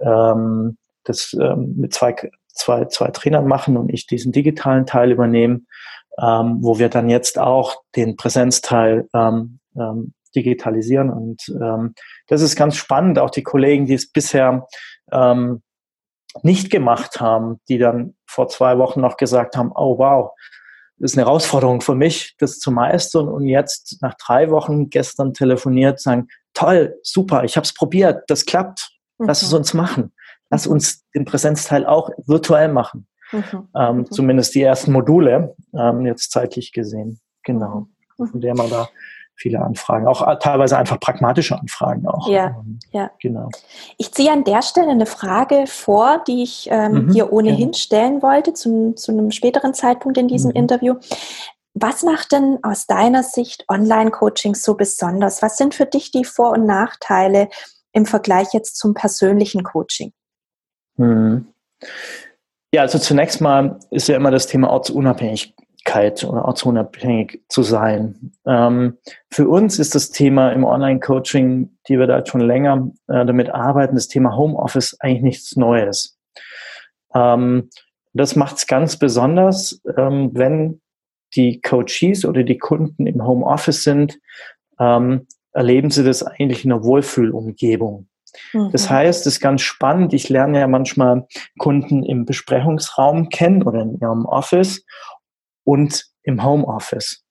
ähm, 0.00 0.76
das 1.04 1.34
ähm, 1.40 1.74
mit 1.76 1.94
zwei, 1.94 2.14
zwei, 2.48 2.84
zwei 2.86 3.10
Trainern 3.10 3.46
machen 3.46 3.76
und 3.76 3.92
ich 3.92 4.06
diesen 4.06 4.32
digitalen 4.32 4.84
Teil 4.84 5.10
übernehme, 5.10 5.62
ähm, 6.18 6.58
wo 6.60 6.78
wir 6.78 6.88
dann 6.88 7.08
jetzt 7.08 7.38
auch 7.38 7.82
den 7.96 8.16
Präsenzteil 8.16 9.08
ähm, 9.14 9.60
ähm, 9.76 10.12
digitalisieren. 10.36 11.08
Und 11.08 11.50
das 12.28 12.42
ist 12.42 12.54
ganz 12.54 12.76
spannend, 12.76 13.18
auch 13.18 13.30
die 13.30 13.42
Kollegen, 13.42 13.86
die 13.86 13.94
es 13.94 14.12
bisher 14.12 14.68
nicht 16.42 16.70
gemacht 16.70 17.18
haben, 17.18 17.60
die 17.70 17.78
dann 17.78 18.14
vor 18.26 18.48
zwei 18.48 18.76
Wochen 18.76 19.00
noch 19.00 19.16
gesagt 19.16 19.56
haben, 19.56 19.72
oh 19.74 19.98
wow, 19.98 20.32
ist 21.00 21.16
eine 21.16 21.26
Herausforderung 21.26 21.80
für 21.80 21.94
mich, 21.94 22.34
das 22.38 22.58
zu 22.58 22.70
meistern 22.70 23.28
und 23.28 23.46
jetzt 23.46 23.98
nach 24.02 24.14
drei 24.14 24.50
Wochen 24.50 24.90
gestern 24.90 25.32
telefoniert, 25.34 26.00
sagen, 26.00 26.28
toll, 26.54 26.98
super, 27.02 27.44
ich 27.44 27.56
habe 27.56 27.64
es 27.64 27.72
probiert, 27.72 28.24
das 28.28 28.44
klappt, 28.44 28.90
lass 29.18 29.42
es 29.42 29.50
mhm. 29.50 29.58
uns 29.58 29.74
machen. 29.74 30.12
Lass 30.50 30.66
mhm. 30.66 30.72
uns 30.72 31.04
den 31.14 31.24
Präsenzteil 31.24 31.86
auch 31.86 32.10
virtuell 32.26 32.68
machen. 32.68 33.06
Mhm. 33.32 33.68
Ähm, 33.76 33.96
mhm. 33.98 34.10
Zumindest 34.10 34.54
die 34.54 34.62
ersten 34.62 34.92
Module, 34.92 35.54
ähm, 35.74 36.06
jetzt 36.06 36.30
zeitlich 36.30 36.72
gesehen. 36.72 37.20
Genau. 37.44 37.88
Von 38.16 38.40
der 38.40 38.56
man 38.56 38.68
da 38.68 38.88
viele 39.38 39.60
Anfragen, 39.60 40.06
auch 40.06 40.26
äh, 40.26 40.36
teilweise 40.38 40.76
einfach 40.76 40.98
pragmatische 40.98 41.58
Anfragen 41.58 42.06
auch. 42.06 42.28
Ja, 42.28 42.48
ähm, 42.48 42.80
ja. 42.90 43.10
Genau. 43.20 43.48
Ich 43.96 44.12
ziehe 44.12 44.32
an 44.32 44.44
der 44.44 44.62
Stelle 44.62 44.90
eine 44.90 45.06
Frage 45.06 45.64
vor, 45.66 46.22
die 46.26 46.42
ich 46.42 46.68
ähm, 46.70 47.06
mhm, 47.06 47.12
hier 47.12 47.32
ohnehin 47.32 47.72
ja. 47.72 47.78
stellen 47.78 48.20
wollte, 48.20 48.52
zu, 48.52 48.94
zu 48.94 49.12
einem 49.12 49.30
späteren 49.30 49.74
Zeitpunkt 49.74 50.18
in 50.18 50.28
diesem 50.28 50.50
mhm. 50.50 50.56
Interview. 50.56 50.96
Was 51.74 52.02
macht 52.02 52.32
denn 52.32 52.58
aus 52.62 52.86
deiner 52.86 53.22
Sicht 53.22 53.64
Online-Coaching 53.68 54.56
so 54.56 54.74
besonders? 54.74 55.42
Was 55.42 55.56
sind 55.56 55.74
für 55.74 55.86
dich 55.86 56.10
die 56.10 56.24
Vor- 56.24 56.52
und 56.52 56.66
Nachteile 56.66 57.48
im 57.92 58.04
Vergleich 58.04 58.48
jetzt 58.52 58.76
zum 58.76 58.94
persönlichen 58.94 59.62
Coaching? 59.62 60.12
Mhm. 60.96 61.46
Ja, 62.74 62.82
also 62.82 62.98
zunächst 62.98 63.40
mal 63.40 63.78
ist 63.90 64.08
ja 64.08 64.16
immer 64.16 64.32
das 64.32 64.46
Thema 64.48 64.70
ortsunabhängig 64.70 65.54
Unabhängigkeit 65.88 66.24
oder 66.24 66.44
ortsunabhängig 66.44 67.42
zu 67.48 67.62
sein. 67.62 68.32
Ähm, 68.46 68.98
für 69.30 69.48
uns 69.48 69.78
ist 69.78 69.94
das 69.94 70.10
Thema 70.10 70.50
im 70.50 70.64
Online-Coaching, 70.64 71.70
die 71.88 71.98
wir 71.98 72.06
da 72.06 72.24
schon 72.24 72.40
länger 72.40 72.90
äh, 73.08 73.24
damit 73.24 73.50
arbeiten, 73.50 73.94
das 73.94 74.08
Thema 74.08 74.36
Homeoffice 74.36 74.96
eigentlich 75.00 75.22
nichts 75.22 75.56
Neues. 75.56 76.18
Ähm, 77.14 77.70
das 78.12 78.36
macht 78.36 78.56
es 78.56 78.66
ganz 78.66 78.96
besonders, 78.96 79.80
ähm, 79.96 80.30
wenn 80.34 80.80
die 81.34 81.60
Coaches 81.60 82.24
oder 82.24 82.42
die 82.42 82.58
Kunden 82.58 83.06
im 83.06 83.24
Homeoffice 83.24 83.84
sind, 83.84 84.18
ähm, 84.80 85.26
erleben 85.52 85.90
sie 85.90 86.04
das 86.04 86.22
eigentlich 86.22 86.64
in 86.64 86.72
einer 86.72 86.84
Wohlfühlumgebung. 86.84 88.08
Mhm. 88.52 88.70
Das 88.72 88.88
heißt, 88.90 89.26
es 89.26 89.34
ist 89.34 89.40
ganz 89.40 89.62
spannend. 89.62 90.12
Ich 90.14 90.28
lerne 90.28 90.60
ja 90.60 90.66
manchmal 90.66 91.26
Kunden 91.58 92.02
im 92.04 92.24
Besprechungsraum 92.24 93.28
kennen 93.28 93.62
oder 93.62 93.82
in 93.82 93.98
ihrem 93.98 94.24
Office 94.26 94.84
und 95.68 96.06
im 96.22 96.42
Homeoffice. 96.42 97.22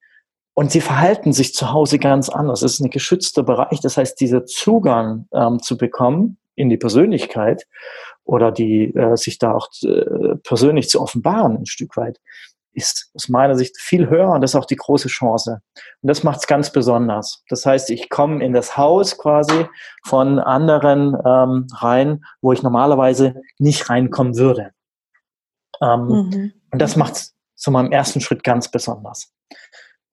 Und 0.53 0.71
sie 0.71 0.81
verhalten 0.81 1.33
sich 1.33 1.55
zu 1.55 1.71
Hause 1.71 1.97
ganz 1.97 2.29
anders. 2.29 2.61
Es 2.61 2.73
ist 2.73 2.81
ein 2.81 2.91
geschützter 2.91 3.41
Bereich. 3.41 3.79
Das 3.79 3.97
heißt, 3.97 4.19
dieser 4.19 4.45
Zugang 4.45 5.27
ähm, 5.33 5.59
zu 5.59 5.75
bekommen 5.75 6.37
in 6.53 6.69
die 6.69 6.77
Persönlichkeit 6.77 7.65
oder 8.25 8.51
die 8.51 8.93
äh, 8.95 9.15
sich 9.15 9.39
da 9.39 9.53
auch 9.53 9.69
äh, 9.81 10.35
persönlich 10.43 10.87
zu 10.87 11.01
offenbaren 11.01 11.57
ein 11.57 11.65
Stück 11.65 11.97
weit, 11.97 12.19
ist 12.73 13.09
aus 13.15 13.27
meiner 13.27 13.55
Sicht 13.55 13.75
viel 13.79 14.07
höher 14.07 14.29
und 14.29 14.41
das 14.41 14.51
ist 14.51 14.55
auch 14.55 14.65
die 14.65 14.75
große 14.75 15.07
Chance. 15.07 15.61
Und 16.01 16.07
das 16.07 16.21
macht 16.21 16.41
es 16.41 16.45
ganz 16.47 16.71
besonders. 16.71 17.43
Das 17.49 17.65
heißt, 17.65 17.89
ich 17.89 18.07
komme 18.07 18.45
in 18.45 18.53
das 18.53 18.77
Haus 18.77 19.17
quasi 19.17 19.65
von 20.05 20.37
anderen 20.37 21.17
ähm, 21.25 21.65
rein, 21.73 22.23
wo 22.41 22.53
ich 22.53 22.61
normalerweise 22.61 23.41
nicht 23.57 23.89
reinkommen 23.89 24.37
würde. 24.37 24.73
Ähm, 25.81 26.05
mhm. 26.05 26.53
Und 26.71 26.79
das 26.79 26.95
macht 26.95 27.13
es 27.13 27.36
zu 27.57 27.71
meinem 27.71 27.91
ersten 27.91 28.21
Schritt 28.21 28.43
ganz 28.43 28.69
besonders. 28.71 29.33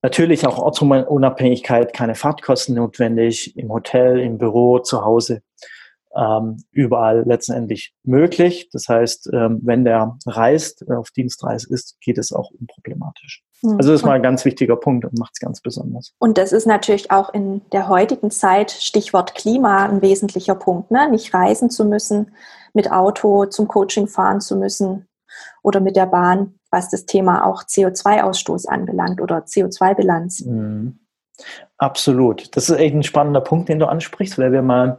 Natürlich 0.02 0.46
auch 0.46 0.58
Ortsunabhängigkeit, 0.58 1.92
keine 1.94 2.14
Fahrtkosten 2.14 2.74
notwendig, 2.74 3.56
im 3.56 3.72
Hotel, 3.72 4.18
im 4.18 4.36
Büro, 4.36 4.80
zu 4.80 5.02
Hause, 5.02 5.42
ähm, 6.14 6.62
überall 6.70 7.24
letztendlich 7.26 7.94
möglich. 8.02 8.68
Das 8.72 8.88
heißt, 8.88 9.30
ähm, 9.32 9.60
wenn 9.62 9.84
der 9.84 10.18
reist, 10.26 10.88
auf 10.90 11.10
Dienstreise 11.10 11.72
ist, 11.72 11.96
geht 12.00 12.18
es 12.18 12.32
auch 12.32 12.50
unproblematisch. 12.50 13.42
Mhm. 13.62 13.76
Also 13.78 13.92
das 13.92 14.00
ist 14.00 14.06
mal 14.06 14.12
ein 14.12 14.22
ganz 14.22 14.44
wichtiger 14.44 14.76
Punkt 14.76 15.04
und 15.04 15.18
macht 15.18 15.32
es 15.34 15.40
ganz 15.40 15.60
besonders. 15.60 16.12
Und 16.18 16.38
das 16.38 16.52
ist 16.52 16.66
natürlich 16.66 17.10
auch 17.10 17.32
in 17.32 17.62
der 17.72 17.88
heutigen 17.88 18.30
Zeit, 18.30 18.70
Stichwort 18.70 19.34
Klima, 19.34 19.86
ein 19.86 20.02
wesentlicher 20.02 20.54
Punkt. 20.54 20.90
Ne? 20.90 21.10
Nicht 21.10 21.34
reisen 21.34 21.70
zu 21.70 21.84
müssen, 21.84 22.32
mit 22.74 22.92
Auto 22.92 23.46
zum 23.46 23.68
Coaching 23.68 24.06
fahren 24.06 24.40
zu 24.40 24.56
müssen 24.56 25.06
oder 25.62 25.80
mit 25.80 25.96
der 25.96 26.06
Bahn 26.06 26.54
was 26.74 26.90
das 26.90 27.06
Thema 27.06 27.46
auch 27.46 27.62
CO2-Ausstoß 27.62 28.66
anbelangt 28.66 29.22
oder 29.22 29.38
CO2-Bilanz. 29.38 30.44
Mhm. 30.44 30.98
Absolut. 31.78 32.54
Das 32.56 32.68
ist 32.68 32.78
echt 32.78 32.94
ein 32.94 33.02
spannender 33.02 33.40
Punkt, 33.40 33.68
den 33.68 33.78
du 33.78 33.86
ansprichst, 33.86 34.38
weil 34.38 34.52
wir 34.52 34.62
mal 34.62 34.98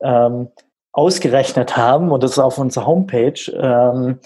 ähm, 0.00 0.48
ausgerechnet 0.92 1.76
haben, 1.76 2.10
und 2.10 2.22
das 2.22 2.32
ist 2.32 2.38
auf 2.38 2.58
unserer 2.58 2.86
Homepage, 2.86 3.40
ähm, 3.54 4.18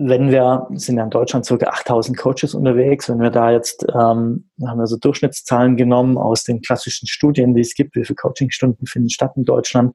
wenn 0.00 0.30
wir, 0.30 0.68
sind 0.74 0.96
ja 0.96 1.02
in 1.02 1.10
Deutschland 1.10 1.46
ca. 1.46 1.54
8000 1.54 2.16
Coaches 2.16 2.54
unterwegs, 2.54 3.08
wenn 3.08 3.20
wir 3.20 3.30
da 3.30 3.50
jetzt, 3.50 3.84
ähm, 3.88 4.48
haben 4.64 4.78
wir 4.78 4.86
so 4.86 4.96
Durchschnittszahlen 4.96 5.76
genommen 5.76 6.16
aus 6.16 6.44
den 6.44 6.60
klassischen 6.60 7.08
Studien, 7.08 7.52
die 7.54 7.62
es 7.62 7.74
gibt, 7.74 7.96
wie 7.96 8.04
viele 8.04 8.14
Coachingstunden 8.14 8.86
finden 8.86 9.10
statt 9.10 9.32
in 9.34 9.44
Deutschland. 9.44 9.94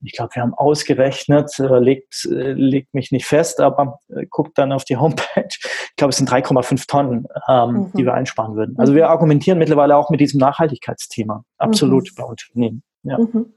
Und 0.00 0.06
ich 0.06 0.12
glaube, 0.12 0.30
wir 0.34 0.42
haben 0.42 0.54
ausgerechnet, 0.54 1.58
äh, 1.58 1.80
legt, 1.80 2.26
äh, 2.26 2.52
legt 2.52 2.94
mich 2.94 3.10
nicht 3.10 3.26
fest, 3.26 3.60
aber 3.60 3.98
äh, 4.08 4.24
guckt 4.30 4.56
dann 4.56 4.70
auf 4.70 4.84
die 4.84 4.96
Homepage. 4.96 5.48
Ich 5.90 5.96
glaube, 5.96 6.10
es 6.10 6.16
sind 6.16 6.30
3,5 6.30 6.86
Tonnen, 6.86 7.26
ähm, 7.48 7.70
mhm. 7.70 7.92
die 7.96 8.04
wir 8.04 8.14
einsparen 8.14 8.54
würden. 8.54 8.78
Also 8.78 8.94
wir 8.94 9.08
argumentieren 9.08 9.58
mittlerweile 9.58 9.96
auch 9.96 10.10
mit 10.10 10.20
diesem 10.20 10.38
Nachhaltigkeitsthema. 10.38 11.44
Absolut 11.58 12.08
mhm. 12.10 12.14
bei 12.16 12.24
Unternehmen. 12.24 12.82
Ja. 13.02 13.18
Mhm. 13.18 13.52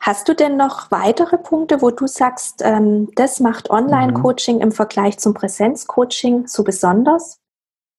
Hast 0.00 0.28
du 0.28 0.34
denn 0.34 0.56
noch 0.56 0.90
weitere 0.90 1.36
Punkte, 1.36 1.82
wo 1.82 1.90
du 1.90 2.06
sagst, 2.06 2.62
ähm, 2.64 3.10
das 3.16 3.38
macht 3.38 3.68
Online-Coaching 3.68 4.56
mhm. 4.56 4.62
im 4.62 4.72
Vergleich 4.72 5.18
zum 5.18 5.34
Präsenz-Coaching 5.34 6.46
so 6.46 6.64
besonders? 6.64 7.38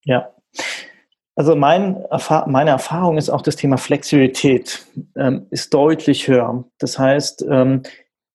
Ja. 0.04 0.30
Also 1.36 1.56
mein, 1.56 2.04
meine 2.48 2.72
Erfahrung 2.72 3.18
ist 3.18 3.30
auch 3.30 3.42
das 3.42 3.56
Thema 3.56 3.78
Flexibilität 3.78 4.86
ähm, 5.16 5.48
ist 5.52 5.74
deutlich 5.74 6.28
höher. 6.28 6.66
Das 6.80 6.98
heißt, 7.00 7.46
ähm, 7.50 7.84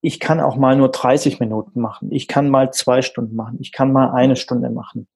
ich 0.01 0.21
kann 0.21 0.41
auch 0.41 0.57
mal 0.57 0.77
nur 0.77 0.91
30 0.91 1.41
Minuten 1.41 1.81
machen. 1.81 2.13
Ich 2.13 2.29
kann 2.29 2.49
mal 2.49 2.73
zwei 2.73 3.03
Stunden 3.03 3.35
machen. 3.35 3.59
Ich 3.61 3.73
kann 3.73 3.93
mal 3.93 4.13
eine 4.13 4.37
Stunde 4.37 4.71
machen. 4.71 5.09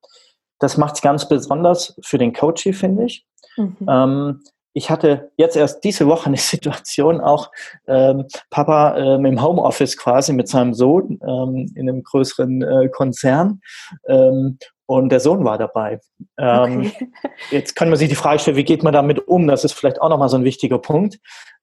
Das 0.58 0.76
macht 0.76 0.96
es 0.96 1.02
ganz 1.02 1.28
besonders 1.28 1.98
für 2.02 2.18
den 2.18 2.32
Coachie, 2.32 2.72
finde 2.72 3.04
ich. 3.04 3.24
Mhm. 3.56 3.76
Ähm, 3.88 4.40
ich 4.72 4.90
hatte 4.90 5.32
jetzt 5.36 5.56
erst 5.56 5.82
diese 5.84 6.06
Woche 6.06 6.26
eine 6.26 6.36
Situation, 6.36 7.20
auch 7.20 7.50
ähm, 7.86 8.26
Papa 8.50 8.96
ähm, 8.96 9.24
im 9.24 9.42
Homeoffice 9.42 9.96
quasi 9.96 10.32
mit 10.32 10.48
seinem 10.48 10.74
Sohn 10.74 11.18
ähm, 11.26 11.72
in 11.74 11.88
einem 11.88 12.02
größeren 12.02 12.62
äh, 12.62 12.88
Konzern 12.88 13.60
ähm, 14.06 14.58
und 14.86 15.10
der 15.10 15.20
Sohn 15.20 15.44
war 15.44 15.58
dabei. 15.58 16.00
Ähm, 16.38 16.80
okay. 16.86 17.10
Jetzt 17.50 17.76
kann 17.76 17.88
man 17.88 17.98
sich 17.98 18.08
die 18.08 18.16
Frage 18.16 18.40
stellen, 18.40 18.56
wie 18.56 18.64
geht 18.64 18.82
man 18.82 18.92
damit 18.92 19.26
um? 19.28 19.46
Das 19.46 19.64
ist 19.64 19.72
vielleicht 19.72 20.00
auch 20.00 20.08
nochmal 20.08 20.28
so 20.28 20.36
ein 20.36 20.44
wichtiger 20.44 20.78
Punkt. 20.78 21.18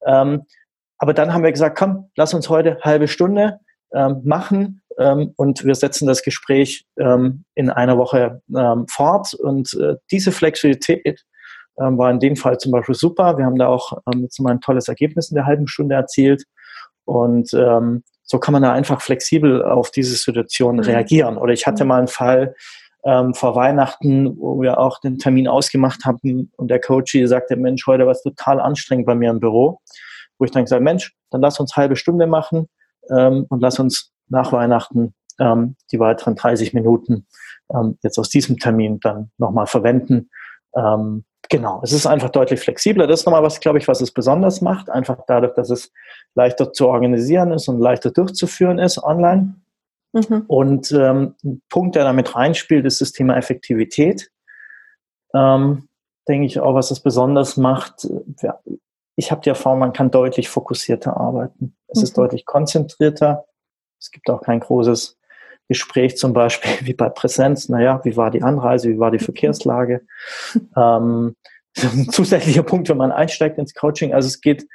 Ähm, 0.05 0.43
aber 0.97 1.13
dann 1.13 1.33
haben 1.33 1.43
wir 1.43 1.51
gesagt, 1.51 1.77
komm, 1.77 2.09
lass 2.15 2.33
uns 2.33 2.49
heute 2.49 2.79
halbe 2.81 3.07
Stunde 3.07 3.59
machen 4.23 4.81
und 5.35 5.63
wir 5.63 5.75
setzen 5.75 6.07
das 6.07 6.23
Gespräch 6.23 6.85
in 6.95 7.69
einer 7.69 7.97
Woche 7.99 8.41
fort. 8.89 9.33
Und 9.35 9.73
äh, 9.79 9.95
diese 10.11 10.31
Flexibilität 10.31 11.23
ähm, 11.79 11.97
war 11.97 12.11
in 12.11 12.19
dem 12.19 12.35
Fall 12.35 12.57
zum 12.57 12.71
Beispiel 12.71 12.95
super. 12.95 13.37
Wir 13.37 13.45
haben 13.45 13.57
da 13.57 13.67
auch 13.67 13.93
ähm, 14.11 14.21
jetzt 14.21 14.39
mal 14.39 14.51
ein 14.51 14.61
tolles 14.61 14.87
Ergebnis 14.87 15.29
in 15.29 15.35
der 15.35 15.45
halben 15.45 15.67
Stunde 15.67 15.95
erzielt. 15.95 16.43
Und 17.05 17.53
ähm, 17.53 18.03
so 18.23 18.39
kann 18.39 18.51
man 18.51 18.61
da 18.61 18.73
einfach 18.73 19.01
flexibel 19.01 19.63
auf 19.63 19.91
diese 19.91 20.15
Situation 20.15 20.75
mhm. 20.75 20.81
reagieren. 20.81 21.37
Oder 21.37 21.53
ich 21.53 21.65
hatte 21.65 21.83
mhm. 21.83 21.87
mal 21.87 21.99
einen 21.99 22.07
Fall 22.07 22.55
ähm, 23.05 23.33
vor 23.33 23.55
Weihnachten, 23.55 24.37
wo 24.37 24.61
wir 24.61 24.79
auch 24.79 24.99
den 24.99 25.17
Termin 25.17 25.47
ausgemacht 25.47 26.03
haben 26.05 26.51
und 26.57 26.69
der 26.69 26.81
Coach 26.81 27.17
sagte, 27.23 27.55
Mensch, 27.55 27.87
heute 27.87 28.05
war 28.05 28.11
es 28.11 28.21
total 28.21 28.59
anstrengend 28.59 29.05
bei 29.05 29.15
mir 29.15 29.29
im 29.29 29.39
Büro. 29.39 29.79
Wo 30.37 30.45
ich 30.45 30.51
dann 30.51 30.65
gesagt 30.65 30.83
Mensch, 30.83 31.15
dann 31.31 31.41
lass 31.41 31.59
uns 31.59 31.75
halbe 31.75 31.95
Stunde 31.95 32.27
machen 32.27 32.67
ähm, 33.09 33.45
und 33.49 33.61
lass 33.61 33.79
uns 33.79 34.11
nach 34.27 34.51
Weihnachten 34.51 35.13
ähm, 35.39 35.75
die 35.91 35.99
weiteren 35.99 36.35
30 36.35 36.73
Minuten 36.73 37.25
ähm, 37.73 37.97
jetzt 38.03 38.17
aus 38.19 38.29
diesem 38.29 38.57
Termin 38.57 38.99
dann 38.99 39.31
nochmal 39.37 39.67
verwenden. 39.67 40.29
Ähm, 40.75 41.23
Genau, 41.49 41.79
es 41.83 41.93
ist 41.93 42.05
einfach 42.05 42.29
deutlich 42.29 42.59
flexibler. 42.59 43.07
Das 43.07 43.21
ist 43.21 43.25
nochmal 43.25 43.43
was, 43.43 43.59
glaube 43.59 43.77
ich, 43.77 43.87
was 43.87 44.01
es 44.01 44.11
besonders 44.11 44.61
macht. 44.61 44.89
Einfach 44.89 45.19
dadurch, 45.27 45.53
dass 45.53 45.69
es 45.69 45.91
leichter 46.35 46.73
zu 46.73 46.87
organisieren 46.87 47.51
ist 47.51 47.67
und 47.67 47.79
leichter 47.79 48.11
durchzuführen 48.11 48.79
ist 48.79 49.01
online. 49.01 49.55
Mhm. 50.13 50.43
Und 50.47 50.91
ähm, 50.91 51.35
ein 51.43 51.61
Punkt, 51.69 51.95
der 51.95 52.03
damit 52.03 52.35
reinspielt, 52.35 52.85
ist 52.85 53.01
das 53.01 53.13
Thema 53.13 53.37
Effektivität. 53.37 54.29
Ähm, 55.33 55.87
denke 56.27 56.45
ich 56.45 56.59
auch, 56.59 56.73
was 56.73 56.91
es 56.91 56.99
besonders 56.99 57.55
macht. 57.55 58.07
Ja, 58.41 58.59
ich 59.15 59.31
habe 59.31 59.41
die 59.41 59.49
Erfahrung, 59.49 59.79
man 59.79 59.93
kann 59.93 60.11
deutlich 60.11 60.49
fokussierter 60.49 61.17
arbeiten. 61.17 61.75
Es 61.87 61.99
mhm. 61.99 62.03
ist 62.03 62.17
deutlich 62.17 62.45
konzentrierter. 62.45 63.45
Es 63.99 64.11
gibt 64.11 64.29
auch 64.29 64.41
kein 64.41 64.59
großes 64.59 65.16
Gespräch 65.67 66.17
zum 66.17 66.33
Beispiel 66.33 66.71
wie 66.87 66.93
bei 66.93 67.09
Präsenz, 67.09 67.69
naja, 67.69 68.01
wie 68.03 68.17
war 68.17 68.31
die 68.31 68.43
Anreise, 68.43 68.89
wie 68.89 68.99
war 68.99 69.11
die 69.11 69.19
Verkehrslage. 69.19 70.05
ähm, 70.75 71.35
ein 71.79 72.09
zusätzlicher 72.09 72.63
Punkt, 72.63 72.89
wenn 72.89 72.97
man 72.97 73.11
einsteigt 73.11 73.59
ins 73.59 73.75
Coaching. 73.75 74.13
Also 74.13 74.27
es 74.27 74.41
geht 74.41 74.67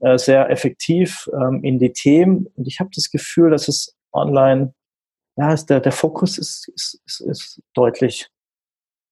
äh, 0.00 0.16
sehr 0.16 0.48
effektiv 0.50 1.28
ähm, 1.34 1.62
in 1.62 1.78
die 1.78 1.92
Themen 1.92 2.46
und 2.56 2.66
ich 2.66 2.80
habe 2.80 2.90
das 2.94 3.10
Gefühl, 3.10 3.50
dass 3.50 3.68
es 3.68 3.94
online, 4.12 4.72
ja, 5.36 5.52
ist 5.52 5.66
der, 5.66 5.80
der 5.80 5.92
Fokus 5.92 6.38
ist, 6.38 6.68
ist, 6.74 7.00
ist, 7.04 7.20
ist 7.20 7.62
deutlich 7.74 8.30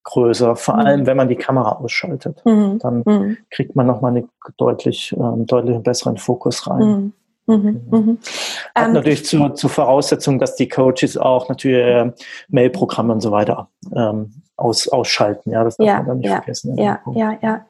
größer, 0.04 0.56
vor 0.56 0.74
mhm. 0.74 0.80
allem 0.80 1.06
wenn 1.06 1.16
man 1.16 1.28
die 1.28 1.36
Kamera 1.36 1.72
ausschaltet. 1.72 2.40
Mhm. 2.44 2.78
Dann 2.78 3.02
mhm. 3.04 3.36
kriegt 3.50 3.76
man 3.76 3.86
nochmal 3.86 4.16
einen 4.16 4.30
deutlich, 4.56 5.14
ähm, 5.18 5.46
deutlich 5.46 5.78
besseren 5.82 6.16
Fokus 6.16 6.66
rein. 6.66 7.12
Mhm. 7.46 7.86
Mhm, 7.90 7.98
mhm. 7.98 8.18
Hat 8.74 8.88
ähm, 8.88 8.92
natürlich 8.92 9.24
zur, 9.24 9.54
zur 9.54 9.70
Voraussetzung, 9.70 10.38
dass 10.38 10.56
die 10.56 10.68
Coaches 10.68 11.16
auch 11.16 11.48
natürlich 11.48 11.78
äh, 11.78 12.12
Mailprogramme 12.48 13.12
und 13.12 13.20
so 13.20 13.30
weiter 13.30 13.68
ähm, 13.94 14.42
aus, 14.56 14.88
ausschalten. 14.88 15.52
Ja, 15.52 15.64
das 15.64 15.76
darf 15.76 15.86
ja, 15.86 15.96
man 15.98 16.06
dann 16.06 16.18
nicht 16.18 16.28
ja, 16.28 16.36
vergessen. 16.36 16.78
Ja, 16.78 17.00
ja, 17.14 17.38
ja. 17.42 17.66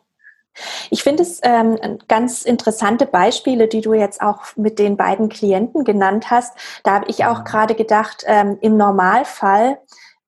Ich 0.90 1.02
finde 1.02 1.23
es 1.23 1.40
ähm, 1.42 1.78
ganz 2.09 2.42
interessante 2.42 3.06
Beispiele, 3.06 3.68
die 3.68 3.83
du 3.83 3.92
jetzt 3.92 4.23
auch 4.23 4.56
mit 4.56 4.78
den 4.78 4.97
beiden 4.97 5.28
Klienten 5.28 5.85
genannt 5.85 6.30
hast. 6.30 6.56
Da 6.83 6.95
habe 6.95 7.06
ich 7.09 7.26
auch 7.26 7.45
gerade 7.45 7.75
gedacht, 7.75 8.25
ähm, 8.26 8.56
im 8.62 8.76
Normalfall 8.76 9.78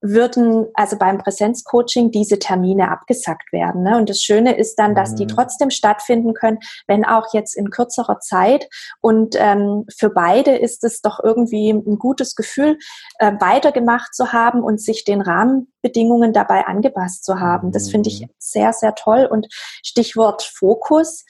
würden 0.00 0.66
also 0.74 0.96
beim 0.96 1.18
Präsenzcoaching 1.18 2.10
diese 2.10 2.38
Termine 2.38 2.90
abgesagt 2.90 3.52
werden. 3.52 3.82
Ne? 3.82 3.96
Und 3.96 4.08
das 4.08 4.22
Schöne 4.22 4.56
ist 4.56 4.76
dann, 4.78 4.94
dass 4.94 5.14
die 5.14 5.24
mhm. 5.24 5.28
trotzdem 5.28 5.70
stattfinden 5.70 6.34
können, 6.34 6.58
wenn 6.86 7.04
auch 7.04 7.32
jetzt 7.32 7.56
in 7.56 7.70
kürzerer 7.70 8.20
Zeit. 8.20 8.68
Und 9.00 9.36
ähm, 9.38 9.84
für 9.96 10.10
beide 10.10 10.56
ist 10.56 10.84
es 10.84 11.00
doch 11.00 11.18
irgendwie 11.22 11.70
ein 11.70 11.98
gutes 11.98 12.36
Gefühl, 12.36 12.78
äh, 13.18 13.32
weitergemacht 13.40 14.14
zu 14.14 14.32
haben 14.32 14.62
und 14.62 14.80
sich 14.80 15.04
den 15.04 15.20
Rahmenbedingungen 15.20 16.32
dabei 16.32 16.66
angepasst 16.66 17.24
zu 17.24 17.40
haben. 17.40 17.72
Das 17.72 17.90
finde 17.90 18.10
ich 18.10 18.22
mhm. 18.22 18.30
sehr, 18.38 18.72
sehr 18.72 18.94
toll. 18.94 19.28
Und 19.30 19.48
Stichwort 19.82 20.42
Fokus 20.42 21.24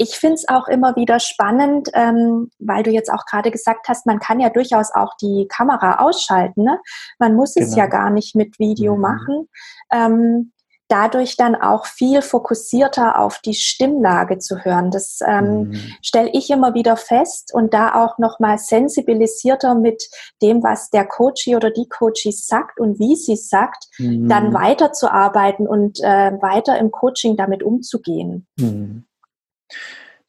ich 0.00 0.16
finde 0.16 0.36
es 0.36 0.48
auch 0.48 0.66
immer 0.66 0.96
wieder 0.96 1.20
spannend, 1.20 1.90
ähm, 1.92 2.50
weil 2.58 2.82
du 2.82 2.90
jetzt 2.90 3.12
auch 3.12 3.26
gerade 3.26 3.50
gesagt 3.50 3.86
hast, 3.86 4.06
man 4.06 4.18
kann 4.18 4.40
ja 4.40 4.48
durchaus 4.48 4.94
auch 4.94 5.14
die 5.20 5.46
Kamera 5.46 5.98
ausschalten. 5.98 6.64
Ne? 6.64 6.80
Man 7.18 7.34
muss 7.34 7.54
es 7.54 7.74
genau. 7.74 7.76
ja 7.76 7.86
gar 7.86 8.08
nicht 8.08 8.34
mit 8.34 8.58
Video 8.58 8.94
mhm. 8.94 9.00
machen. 9.02 9.48
Ähm, 9.92 10.52
dadurch 10.88 11.36
dann 11.36 11.54
auch 11.54 11.84
viel 11.84 12.22
fokussierter 12.22 13.18
auf 13.20 13.40
die 13.40 13.52
Stimmlage 13.52 14.38
zu 14.38 14.64
hören. 14.64 14.90
Das 14.90 15.20
ähm, 15.24 15.68
mhm. 15.68 15.80
stelle 16.02 16.30
ich 16.32 16.48
immer 16.50 16.72
wieder 16.72 16.96
fest 16.96 17.52
und 17.52 17.74
da 17.74 18.02
auch 18.02 18.16
nochmal 18.16 18.56
sensibilisierter 18.56 19.74
mit 19.74 20.02
dem, 20.40 20.62
was 20.62 20.88
der 20.88 21.04
Coachie 21.04 21.56
oder 21.56 21.70
die 21.70 21.88
Coachie 21.90 22.32
sagt 22.32 22.80
und 22.80 22.98
wie 22.98 23.16
sie 23.16 23.36
sagt, 23.36 23.84
mhm. 23.98 24.30
dann 24.30 24.54
weiterzuarbeiten 24.54 25.68
und 25.68 26.00
äh, 26.00 26.32
weiter 26.40 26.78
im 26.78 26.90
Coaching 26.90 27.36
damit 27.36 27.62
umzugehen. 27.62 28.46
Mhm. 28.58 29.04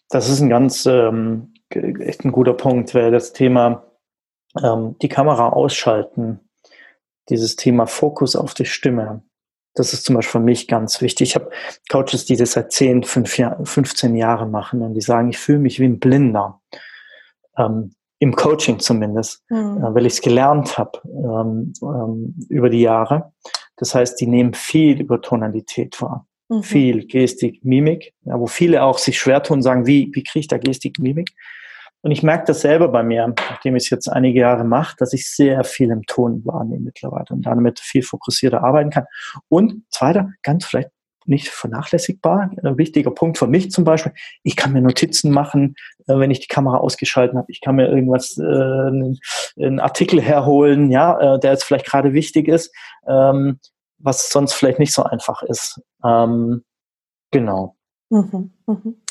Das 0.09 0.29
ist 0.29 0.41
ein 0.41 0.49
ganz 0.49 0.85
ähm, 0.85 1.53
echt 1.69 2.25
ein 2.25 2.31
guter 2.31 2.53
Punkt, 2.53 2.93
weil 2.93 3.11
das 3.11 3.33
Thema 3.33 3.85
ähm, 4.61 4.95
die 5.01 5.09
Kamera 5.09 5.49
ausschalten, 5.49 6.39
dieses 7.29 7.55
Thema 7.55 7.87
Fokus 7.87 8.35
auf 8.35 8.53
die 8.53 8.65
Stimme, 8.65 9.23
das 9.73 9.93
ist 9.93 10.05
zum 10.05 10.15
Beispiel 10.15 10.39
für 10.39 10.45
mich 10.45 10.67
ganz 10.67 11.01
wichtig. 11.01 11.29
Ich 11.29 11.35
habe 11.35 11.49
Coaches, 11.89 12.25
die 12.25 12.35
das 12.35 12.53
seit 12.53 12.71
10, 12.71 13.03
5, 13.03 13.53
15 13.63 14.15
Jahren 14.15 14.51
machen 14.51 14.81
und 14.81 14.93
die 14.93 15.01
sagen, 15.01 15.29
ich 15.29 15.37
fühle 15.37 15.59
mich 15.59 15.79
wie 15.79 15.85
ein 15.85 15.99
Blinder. 15.99 16.61
Ähm, 17.57 17.93
Im 18.19 18.35
Coaching 18.35 18.79
zumindest, 18.79 19.43
mhm. 19.49 19.77
äh, 19.77 19.95
weil 19.95 20.05
ich 20.05 20.13
es 20.13 20.21
gelernt 20.21 20.77
habe 20.77 20.99
ähm, 21.05 21.73
ähm, 21.81 22.35
über 22.49 22.69
die 22.69 22.81
Jahre. 22.81 23.31
Das 23.77 23.95
heißt, 23.95 24.19
die 24.19 24.27
nehmen 24.27 24.53
viel 24.53 24.99
über 24.99 25.21
Tonalität 25.21 26.01
wahr. 26.01 26.27
Mhm. 26.51 26.63
Viel 26.63 27.07
Gestik, 27.07 27.63
Mimik, 27.63 28.13
ja, 28.25 28.37
wo 28.37 28.45
viele 28.45 28.83
auch 28.83 28.97
sich 28.97 29.17
schwer 29.17 29.41
tun, 29.41 29.61
sagen, 29.61 29.87
wie, 29.87 30.11
wie 30.13 30.23
kriege 30.23 30.41
ich 30.41 30.47
da 30.49 30.57
Gestik, 30.57 30.99
Mimik? 30.99 31.29
Und 32.01 32.11
ich 32.11 32.23
merke 32.23 32.45
das 32.47 32.61
selber 32.61 32.89
bei 32.89 33.03
mir, 33.03 33.33
nachdem 33.49 33.77
ich 33.77 33.83
es 33.83 33.89
jetzt 33.89 34.09
einige 34.09 34.41
Jahre 34.41 34.65
mache, 34.65 34.95
dass 34.97 35.13
ich 35.13 35.29
sehr 35.29 35.63
viel 35.63 35.91
im 35.91 36.03
Ton 36.07 36.41
wahrnehme 36.43 36.83
mittlerweile 36.85 37.27
und 37.29 37.43
damit 37.43 37.79
viel 37.79 38.01
fokussierter 38.01 38.63
arbeiten 38.63 38.89
kann. 38.89 39.05
Und 39.47 39.83
zweiter, 39.91 40.31
ganz 40.43 40.65
vielleicht 40.65 40.89
nicht 41.25 41.47
vernachlässigbar, 41.47 42.51
ein 42.63 42.77
wichtiger 42.77 43.11
Punkt 43.11 43.37
für 43.37 43.47
mich 43.47 43.71
zum 43.71 43.85
Beispiel, 43.85 44.11
ich 44.43 44.57
kann 44.57 44.73
mir 44.73 44.81
Notizen 44.81 45.31
machen, 45.31 45.75
äh, 46.07 46.17
wenn 46.17 46.31
ich 46.31 46.41
die 46.41 46.47
Kamera 46.47 46.77
ausgeschaltet 46.77 47.37
habe. 47.37 47.45
Ich 47.49 47.61
kann 47.61 47.75
mir 47.75 47.87
irgendwas, 47.87 48.37
äh, 48.37 49.63
einen 49.63 49.79
Artikel 49.79 50.19
herholen, 50.19 50.91
ja, 50.91 51.35
äh, 51.35 51.39
der 51.39 51.51
jetzt 51.51 51.63
vielleicht 51.63 51.85
gerade 51.85 52.11
wichtig 52.11 52.49
ist, 52.49 52.75
ähm, 53.07 53.59
was 54.03 54.29
sonst 54.29 54.53
vielleicht 54.53 54.79
nicht 54.79 54.93
so 54.93 55.03
einfach 55.03 55.41
ist. 55.43 55.81
Ähm, 56.03 56.63
genau. 57.31 57.75
Mhm, 58.09 58.51
mhm. 58.65 59.01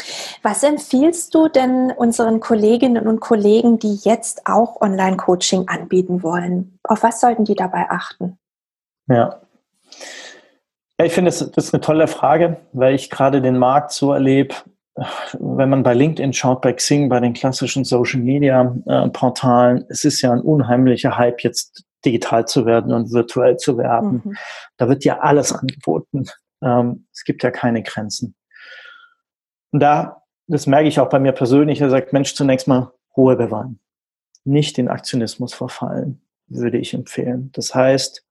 Was 0.42 0.62
empfiehlst 0.62 1.34
du 1.34 1.48
denn 1.48 1.90
unseren 1.90 2.40
Kolleginnen 2.40 3.08
und 3.08 3.20
Kollegen, 3.20 3.78
die 3.78 3.94
jetzt 4.02 4.46
auch 4.46 4.80
Online-Coaching 4.80 5.68
anbieten 5.68 6.22
wollen? 6.22 6.78
Auf 6.84 7.02
was 7.02 7.20
sollten 7.20 7.44
die 7.44 7.54
dabei 7.54 7.88
achten? 7.88 8.38
Ja. 9.08 9.40
ja 10.98 11.04
ich 11.04 11.14
finde, 11.14 11.30
das, 11.30 11.40
ist 11.40 11.74
eine 11.74 11.80
tolle 11.80 12.08
Frage, 12.08 12.58
weil 12.72 12.94
ich 12.94 13.08
gerade 13.08 13.40
den 13.40 13.58
Markt 13.58 13.92
so 13.92 14.12
erlebe, 14.12 14.54
wenn 15.38 15.70
man 15.70 15.82
bei 15.82 15.94
LinkedIn 15.94 16.34
schaut, 16.34 16.60
bei 16.60 16.74
Xing, 16.74 17.08
bei 17.08 17.20
den 17.20 17.32
klassischen 17.32 17.84
Social 17.84 18.20
Media 18.20 18.76
äh, 18.86 19.08
Portalen, 19.08 19.86
es 19.88 20.04
ist 20.04 20.20
ja 20.20 20.32
ein 20.32 20.42
unheimlicher 20.42 21.16
Hype, 21.16 21.42
jetzt 21.42 21.84
digital 22.04 22.46
zu 22.46 22.66
werden 22.66 22.92
und 22.92 23.12
virtuell 23.12 23.56
zu 23.56 23.78
werden. 23.78 24.22
Mhm. 24.24 24.36
Da 24.76 24.88
wird 24.88 25.04
ja 25.04 25.20
alles 25.20 25.52
angeboten. 25.52 26.26
Ähm, 26.62 27.06
es 27.12 27.24
gibt 27.24 27.42
ja 27.42 27.50
keine 27.50 27.82
Grenzen. 27.82 28.34
Und 29.72 29.80
da, 29.80 30.22
das 30.46 30.66
merke 30.66 30.88
ich 30.88 30.98
auch 31.00 31.08
bei 31.08 31.18
mir 31.18 31.32
persönlich, 31.32 31.80
er 31.80 31.90
sagt, 31.90 32.12
Mensch, 32.12 32.34
zunächst 32.34 32.68
mal 32.68 32.92
Ruhe 33.16 33.36
bewahren. 33.36 33.80
Nicht 34.44 34.78
in 34.78 34.88
Aktionismus 34.88 35.54
verfallen, 35.54 36.22
würde 36.48 36.78
ich 36.78 36.94
empfehlen. 36.94 37.50
Das 37.52 37.74
heißt, 37.74 38.26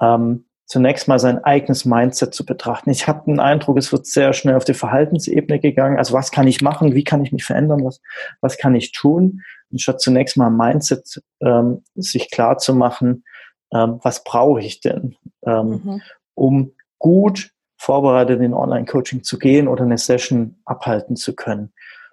ähm, 0.00 0.44
zunächst 0.68 1.08
mal 1.08 1.18
sein 1.18 1.42
eigenes 1.42 1.84
Mindset 1.86 2.34
zu 2.34 2.44
betrachten. 2.44 2.90
Ich 2.90 3.08
habe 3.08 3.24
den 3.26 3.40
Eindruck, 3.40 3.78
es 3.78 3.90
wird 3.90 4.06
sehr 4.06 4.34
schnell 4.34 4.54
auf 4.54 4.64
die 4.64 4.74
Verhaltensebene 4.74 5.58
gegangen. 5.60 5.96
Also 5.96 6.12
was 6.12 6.30
kann 6.30 6.46
ich 6.46 6.60
machen? 6.60 6.94
Wie 6.94 7.04
kann 7.04 7.22
ich 7.22 7.32
mich 7.32 7.44
verändern? 7.44 7.84
Was, 7.84 8.00
was 8.40 8.58
kann 8.58 8.74
ich 8.74 8.92
tun? 8.92 9.42
Anstatt 9.70 10.00
zunächst 10.00 10.36
mal 10.36 10.50
Mindset 10.50 11.22
ähm, 11.40 11.82
sich 11.94 12.30
klar 12.30 12.58
zu 12.58 12.74
machen, 12.74 13.24
ähm, 13.72 14.00
was 14.02 14.24
brauche 14.24 14.60
ich 14.60 14.80
denn, 14.80 15.16
ähm, 15.44 15.80
mhm. 15.84 16.02
um 16.34 16.72
gut 16.98 17.50
vorbereitet, 17.76 18.40
in 18.40 18.54
Online-Coaching 18.54 19.22
zu 19.22 19.38
gehen 19.38 19.68
oder 19.68 19.84
eine 19.84 19.98
Session 19.98 20.56
abhalten 20.64 21.16
zu 21.16 21.34
können. 21.34 21.72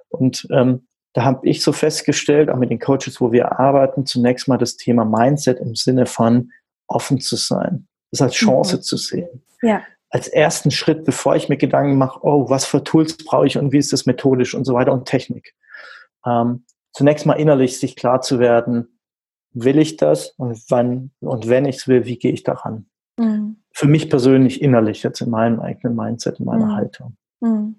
Und 0.10 0.48
ähm, 0.52 0.88
da 1.14 1.24
habe 1.24 1.48
ich 1.48 1.64
so 1.64 1.72
festgestellt, 1.72 2.50
auch 2.50 2.58
mit 2.58 2.70
den 2.70 2.80
Coaches, 2.80 3.22
wo 3.22 3.32
wir 3.32 3.58
arbeiten, 3.60 4.06
zunächst 4.06 4.48
mal 4.48 4.58
das 4.58 4.76
Thema 4.78 5.06
Mindset 5.06 5.60
im 5.60 5.76
Sinne 5.76 6.06
von 6.06 6.52
offen 6.88 7.20
zu 7.20 7.36
sein, 7.36 7.88
das 8.12 8.22
als 8.22 8.36
Chance 8.36 8.78
mhm. 8.78 8.82
zu 8.82 8.98
sehen. 8.98 9.44
Ja. 9.62 9.82
Als 10.10 10.28
ersten 10.28 10.72
Schritt, 10.72 11.04
bevor 11.04 11.36
ich 11.36 11.50
mir 11.50 11.58
Gedanken 11.58 11.98
mache, 11.98 12.20
oh, 12.22 12.50
was 12.50 12.66
für 12.66 12.84
Tools 12.84 13.18
brauche 13.18 13.48
ich 13.48 13.58
und 13.58 13.72
wie 13.72 13.78
ist 13.78 13.92
das 13.92 14.06
methodisch 14.06 14.54
und 14.54 14.66
so 14.66 14.74
weiter 14.74 14.92
und 14.92 15.06
Technik. 15.06 15.56
Ähm, 16.26 16.66
zunächst 16.96 17.26
mal 17.26 17.34
innerlich 17.34 17.80
sich 17.80 17.96
klar 17.96 18.22
zu 18.22 18.40
werden, 18.40 19.00
will 19.52 19.78
ich 19.78 19.98
das 19.98 20.32
und 20.38 20.64
wann 20.70 21.12
und 21.20 21.48
wenn 21.48 21.66
ich 21.66 21.78
es 21.78 21.88
will, 21.88 22.06
wie 22.06 22.18
gehe 22.18 22.32
ich 22.32 22.44
daran? 22.44 22.88
Mhm 23.18 23.58
für 23.76 23.88
mich 23.88 24.10
persönlich 24.10 24.62
innerlich 24.62 25.04
jetzt 25.04 25.20
in 25.20 25.30
meinem 25.30 25.60
eigenen 25.60 25.98
Mindset, 25.98 26.40
in 26.40 26.46
meiner 26.46 26.68
mhm. 26.68 26.76
Haltung. 26.76 27.18
Mhm. 27.42 27.76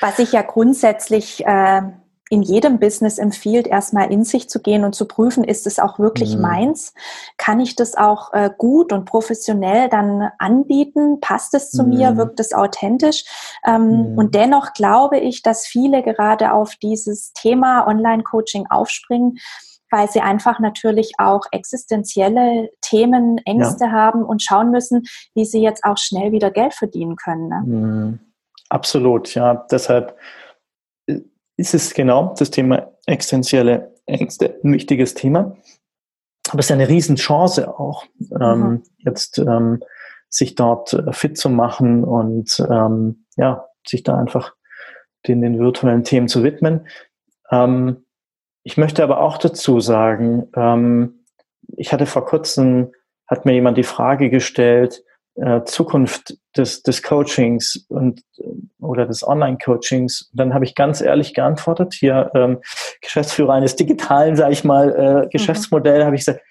Was 0.00 0.18
ich 0.18 0.32
ja 0.32 0.42
grundsätzlich 0.42 1.46
äh, 1.46 1.82
in 2.32 2.40
jedem 2.40 2.78
Business 2.78 3.18
empfiehlt, 3.18 3.66
erstmal 3.66 4.10
in 4.10 4.24
sich 4.24 4.48
zu 4.48 4.62
gehen 4.62 4.84
und 4.84 4.94
zu 4.94 5.06
prüfen, 5.06 5.44
ist 5.44 5.66
es 5.66 5.78
auch 5.78 5.98
wirklich 5.98 6.34
mhm. 6.34 6.40
meins? 6.40 6.94
Kann 7.36 7.60
ich 7.60 7.76
das 7.76 7.94
auch 7.94 8.32
äh, 8.32 8.48
gut 8.56 8.90
und 8.90 9.04
professionell 9.04 9.90
dann 9.90 10.30
anbieten? 10.38 11.20
Passt 11.20 11.52
es 11.52 11.70
zu 11.70 11.84
mir? 11.84 12.12
Mhm. 12.12 12.16
Wirkt 12.16 12.40
es 12.40 12.54
authentisch? 12.54 13.24
Ähm, 13.66 14.12
mhm. 14.12 14.18
Und 14.18 14.34
dennoch 14.34 14.72
glaube 14.72 15.18
ich, 15.18 15.42
dass 15.42 15.66
viele 15.66 16.02
gerade 16.02 16.54
auf 16.54 16.74
dieses 16.76 17.34
Thema 17.34 17.86
Online-Coaching 17.86 18.64
aufspringen, 18.70 19.36
weil 19.90 20.10
sie 20.10 20.22
einfach 20.22 20.58
natürlich 20.58 21.12
auch 21.18 21.42
existenzielle 21.50 22.70
Themen, 22.80 23.36
Ängste 23.44 23.84
ja. 23.84 23.90
haben 23.90 24.24
und 24.24 24.42
schauen 24.42 24.70
müssen, 24.70 25.02
wie 25.34 25.44
sie 25.44 25.60
jetzt 25.60 25.84
auch 25.84 25.98
schnell 25.98 26.32
wieder 26.32 26.50
Geld 26.50 26.72
verdienen 26.72 27.16
können. 27.16 27.48
Ne? 27.48 27.62
Mhm. 27.66 28.20
Absolut, 28.70 29.34
ja. 29.34 29.66
Deshalb 29.70 30.16
ist 31.56 31.74
es 31.74 31.94
genau 31.94 32.34
das 32.38 32.50
Thema 32.50 32.92
existenzielle 33.06 33.94
Ängste 34.06 34.58
ein 34.62 34.72
wichtiges 34.72 35.14
Thema. 35.14 35.56
Aber 36.50 36.58
es 36.58 36.66
ist 36.66 36.70
ja 36.70 36.76
eine 36.76 36.88
Riesenchance 36.88 37.78
auch, 37.78 38.04
ähm, 38.40 38.60
mhm. 38.60 38.82
jetzt 38.98 39.38
ähm, 39.38 39.82
sich 40.28 40.54
dort 40.54 40.92
äh, 40.92 41.12
fit 41.12 41.38
zu 41.38 41.50
machen 41.50 42.04
und 42.04 42.64
ähm, 42.70 43.26
ja, 43.36 43.66
sich 43.86 44.02
da 44.02 44.16
einfach 44.16 44.54
den, 45.26 45.40
den 45.40 45.58
virtuellen 45.58 46.04
Themen 46.04 46.28
zu 46.28 46.42
widmen. 46.42 46.88
Ähm, 47.50 48.04
ich 48.64 48.76
möchte 48.76 49.02
aber 49.02 49.20
auch 49.20 49.38
dazu 49.38 49.80
sagen, 49.80 50.48
ähm, 50.56 51.24
ich 51.76 51.92
hatte 51.92 52.06
vor 52.06 52.24
kurzem, 52.24 52.92
hat 53.26 53.44
mir 53.44 53.52
jemand 53.52 53.78
die 53.78 53.84
Frage 53.84 54.30
gestellt, 54.30 55.04
äh, 55.36 55.62
Zukunft 55.64 56.36
des, 56.56 56.82
des 56.82 57.02
Coachings 57.02 57.86
und 57.88 58.22
oder 58.80 59.06
des 59.06 59.26
Online-Coachings. 59.26 60.30
Dann 60.34 60.52
habe 60.52 60.64
ich 60.64 60.74
ganz 60.74 61.00
ehrlich 61.00 61.34
geantwortet, 61.34 61.94
hier 61.94 62.30
ähm, 62.34 62.60
Geschäftsführer 63.00 63.54
eines 63.54 63.76
digitalen, 63.76 64.36
sage 64.36 64.52
ich 64.52 64.64
mal, 64.64 65.24
äh, 65.24 65.28
Geschäftsmodell, 65.30 66.00
mhm. 66.00 66.04
habe 66.04 66.16
ich 66.16 66.22
gesagt, 66.22 66.42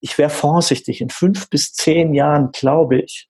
ich 0.00 0.18
wäre 0.18 0.30
vorsichtig. 0.30 1.00
In 1.00 1.10
fünf 1.10 1.48
bis 1.48 1.72
zehn 1.72 2.14
Jahren, 2.14 2.50
glaube 2.52 2.98
ich, 2.98 3.28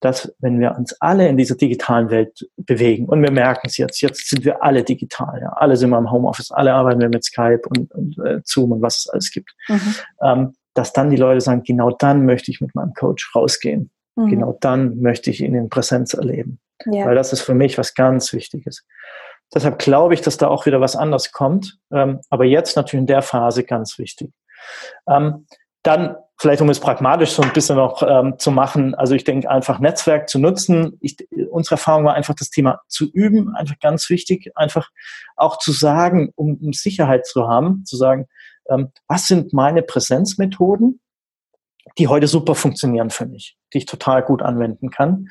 dass 0.00 0.34
wenn 0.38 0.60
wir 0.60 0.76
uns 0.76 0.94
alle 1.00 1.28
in 1.28 1.38
dieser 1.38 1.56
digitalen 1.56 2.10
Welt 2.10 2.46
bewegen, 2.56 3.06
und 3.06 3.22
wir 3.22 3.30
merken 3.30 3.66
es 3.66 3.78
jetzt, 3.78 4.02
jetzt 4.02 4.28
sind 4.28 4.44
wir 4.44 4.62
alle 4.62 4.84
digital, 4.84 5.40
ja, 5.40 5.48
alle 5.54 5.76
sind 5.76 5.90
wir 5.90 5.98
im 5.98 6.10
Homeoffice, 6.10 6.50
alle 6.50 6.74
arbeiten 6.74 7.00
wir 7.00 7.08
mit 7.08 7.24
Skype 7.24 7.62
und, 7.68 7.90
und 7.92 8.18
äh, 8.18 8.40
Zoom 8.44 8.72
und 8.72 8.82
was 8.82 8.98
es 8.98 9.08
alles 9.08 9.30
gibt, 9.30 9.54
mhm. 9.68 9.94
ähm, 10.22 10.54
dass 10.74 10.92
dann 10.92 11.10
die 11.10 11.16
Leute 11.16 11.40
sagen, 11.40 11.62
genau 11.62 11.90
dann 11.90 12.26
möchte 12.26 12.50
ich 12.50 12.60
mit 12.60 12.74
meinem 12.74 12.92
Coach 12.94 13.34
rausgehen. 13.34 13.90
Mhm. 14.16 14.26
Genau 14.28 14.58
dann 14.60 15.00
möchte 15.00 15.30
ich 15.30 15.40
ihn 15.40 15.54
in 15.54 15.68
Präsenz 15.68 16.14
erleben. 16.14 16.60
Ja. 16.86 17.06
Weil 17.06 17.14
das 17.14 17.32
ist 17.32 17.42
für 17.42 17.54
mich 17.54 17.78
was 17.78 17.94
ganz 17.94 18.32
Wichtiges. 18.32 18.84
Deshalb 19.54 19.78
glaube 19.78 20.14
ich, 20.14 20.20
dass 20.20 20.36
da 20.36 20.48
auch 20.48 20.66
wieder 20.66 20.80
was 20.80 20.96
anderes 20.96 21.32
kommt. 21.32 21.78
Ähm, 21.92 22.20
aber 22.30 22.44
jetzt 22.44 22.76
natürlich 22.76 23.02
in 23.02 23.06
der 23.06 23.22
Phase 23.22 23.64
ganz 23.64 23.98
wichtig. 23.98 24.32
Ähm, 25.08 25.46
dann 25.82 26.16
vielleicht 26.36 26.62
um 26.62 26.70
es 26.70 26.80
pragmatisch 26.80 27.30
so 27.30 27.42
ein 27.42 27.52
bisschen 27.52 27.76
noch 27.76 28.02
ähm, 28.02 28.38
zu 28.38 28.50
machen, 28.50 28.94
also 28.94 29.14
ich 29.14 29.24
denke 29.24 29.48
einfach 29.48 29.78
Netzwerk 29.78 30.28
zu 30.28 30.38
nutzen. 30.38 30.98
Ich, 31.00 31.16
unsere 31.50 31.74
Erfahrung 31.74 32.04
war 32.04 32.14
einfach 32.14 32.34
das 32.34 32.50
Thema 32.50 32.80
zu 32.88 33.10
üben, 33.12 33.54
einfach 33.54 33.78
ganz 33.78 34.10
wichtig, 34.10 34.50
einfach 34.56 34.90
auch 35.36 35.58
zu 35.58 35.72
sagen, 35.72 36.32
um, 36.34 36.58
um 36.60 36.72
Sicherheit 36.72 37.26
zu 37.26 37.46
haben, 37.46 37.84
zu 37.84 37.96
sagen, 37.96 38.26
ähm, 38.70 38.90
was 39.08 39.26
sind 39.26 39.52
meine 39.52 39.82
Präsenzmethoden, 39.82 41.00
die 41.98 42.08
heute 42.08 42.26
super 42.26 42.54
funktionieren 42.54 43.10
für 43.10 43.26
mich, 43.26 43.56
die 43.72 43.78
ich 43.78 43.86
total 43.86 44.22
gut 44.22 44.42
anwenden 44.42 44.90
kann. 44.90 45.28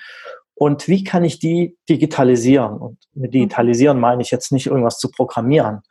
Und 0.56 0.88
wie 0.88 1.04
kann 1.04 1.24
ich 1.24 1.40
die 1.40 1.78
digitalisieren? 1.90 2.78
Und 2.78 2.98
mit 3.14 3.34
digitalisieren 3.34 4.00
meine 4.00 4.22
ich 4.22 4.32
jetzt 4.32 4.52
nicht 4.52 4.68
irgendwas 4.68 5.00
zu 5.00 5.10
programmieren, 5.10 5.82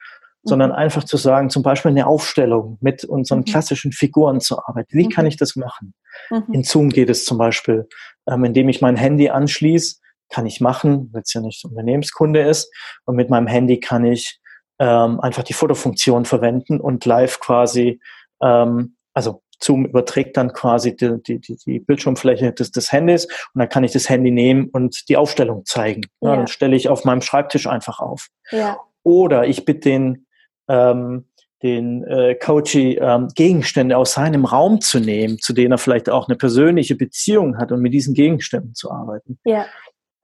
sondern 0.44 0.70
mhm. 0.70 0.76
einfach 0.76 1.04
zu 1.04 1.16
sagen, 1.16 1.50
zum 1.50 1.62
Beispiel 1.62 1.90
eine 1.90 2.06
Aufstellung 2.06 2.78
mit 2.80 3.04
unseren 3.04 3.40
mhm. 3.40 3.44
klassischen 3.44 3.92
Figuren 3.92 4.40
zu 4.40 4.58
arbeiten. 4.64 4.96
Wie 4.96 5.08
kann 5.08 5.24
mhm. 5.24 5.30
ich 5.30 5.36
das 5.36 5.56
machen? 5.56 5.94
Mhm. 6.30 6.44
In 6.52 6.64
Zoom 6.64 6.90
geht 6.90 7.10
es 7.10 7.24
zum 7.24 7.38
Beispiel, 7.38 7.88
ähm, 8.28 8.44
indem 8.44 8.68
ich 8.68 8.80
mein 8.80 8.96
Handy 8.96 9.30
anschließe, 9.30 9.96
kann 10.30 10.46
ich 10.46 10.60
machen, 10.60 11.10
weil 11.12 11.22
es 11.22 11.34
ja 11.34 11.40
nicht 11.40 11.64
Unternehmenskunde 11.64 12.40
ist. 12.40 12.72
Und 13.04 13.16
mit 13.16 13.30
meinem 13.30 13.46
Handy 13.46 13.80
kann 13.80 14.04
ich 14.04 14.40
ähm, 14.82 15.20
einfach 15.20 15.44
die 15.44 15.52
Fotofunktion 15.52 16.24
verwenden 16.24 16.80
und 16.80 17.04
live 17.04 17.38
quasi, 17.38 18.00
ähm, 18.42 18.96
also 19.14 19.42
Zoom 19.60 19.86
überträgt 19.86 20.36
dann 20.36 20.52
quasi 20.52 20.96
die, 20.96 21.22
die, 21.22 21.38
die 21.38 21.78
Bildschirmfläche 21.78 22.52
des, 22.52 22.72
des 22.72 22.90
Handys 22.90 23.26
und 23.26 23.60
dann 23.60 23.68
kann 23.68 23.84
ich 23.84 23.92
das 23.92 24.08
Handy 24.08 24.32
nehmen 24.32 24.70
und 24.72 25.08
die 25.08 25.16
Aufstellung 25.16 25.64
zeigen. 25.66 26.02
Ja. 26.20 26.30
Ja, 26.30 26.36
dann 26.36 26.48
stelle 26.48 26.74
ich 26.74 26.88
auf 26.88 27.04
meinem 27.04 27.22
Schreibtisch 27.22 27.68
einfach 27.68 28.00
auf. 28.00 28.26
Ja. 28.50 28.80
Oder 29.04 29.46
ich 29.46 29.64
bitte 29.64 29.88
den, 29.88 30.26
ähm, 30.66 31.28
den 31.62 32.02
äh, 32.02 32.34
Coachy 32.34 32.98
ähm, 33.00 33.28
Gegenstände 33.36 33.96
aus 33.96 34.14
seinem 34.14 34.46
Raum 34.46 34.80
zu 34.80 34.98
nehmen, 34.98 35.38
zu 35.38 35.52
denen 35.52 35.70
er 35.70 35.78
vielleicht 35.78 36.10
auch 36.10 36.26
eine 36.26 36.36
persönliche 36.36 36.96
Beziehung 36.96 37.56
hat 37.56 37.70
und 37.70 37.82
mit 37.82 37.94
diesen 37.94 38.14
Gegenständen 38.14 38.74
zu 38.74 38.90
arbeiten. 38.90 39.38
Ja. 39.44 39.66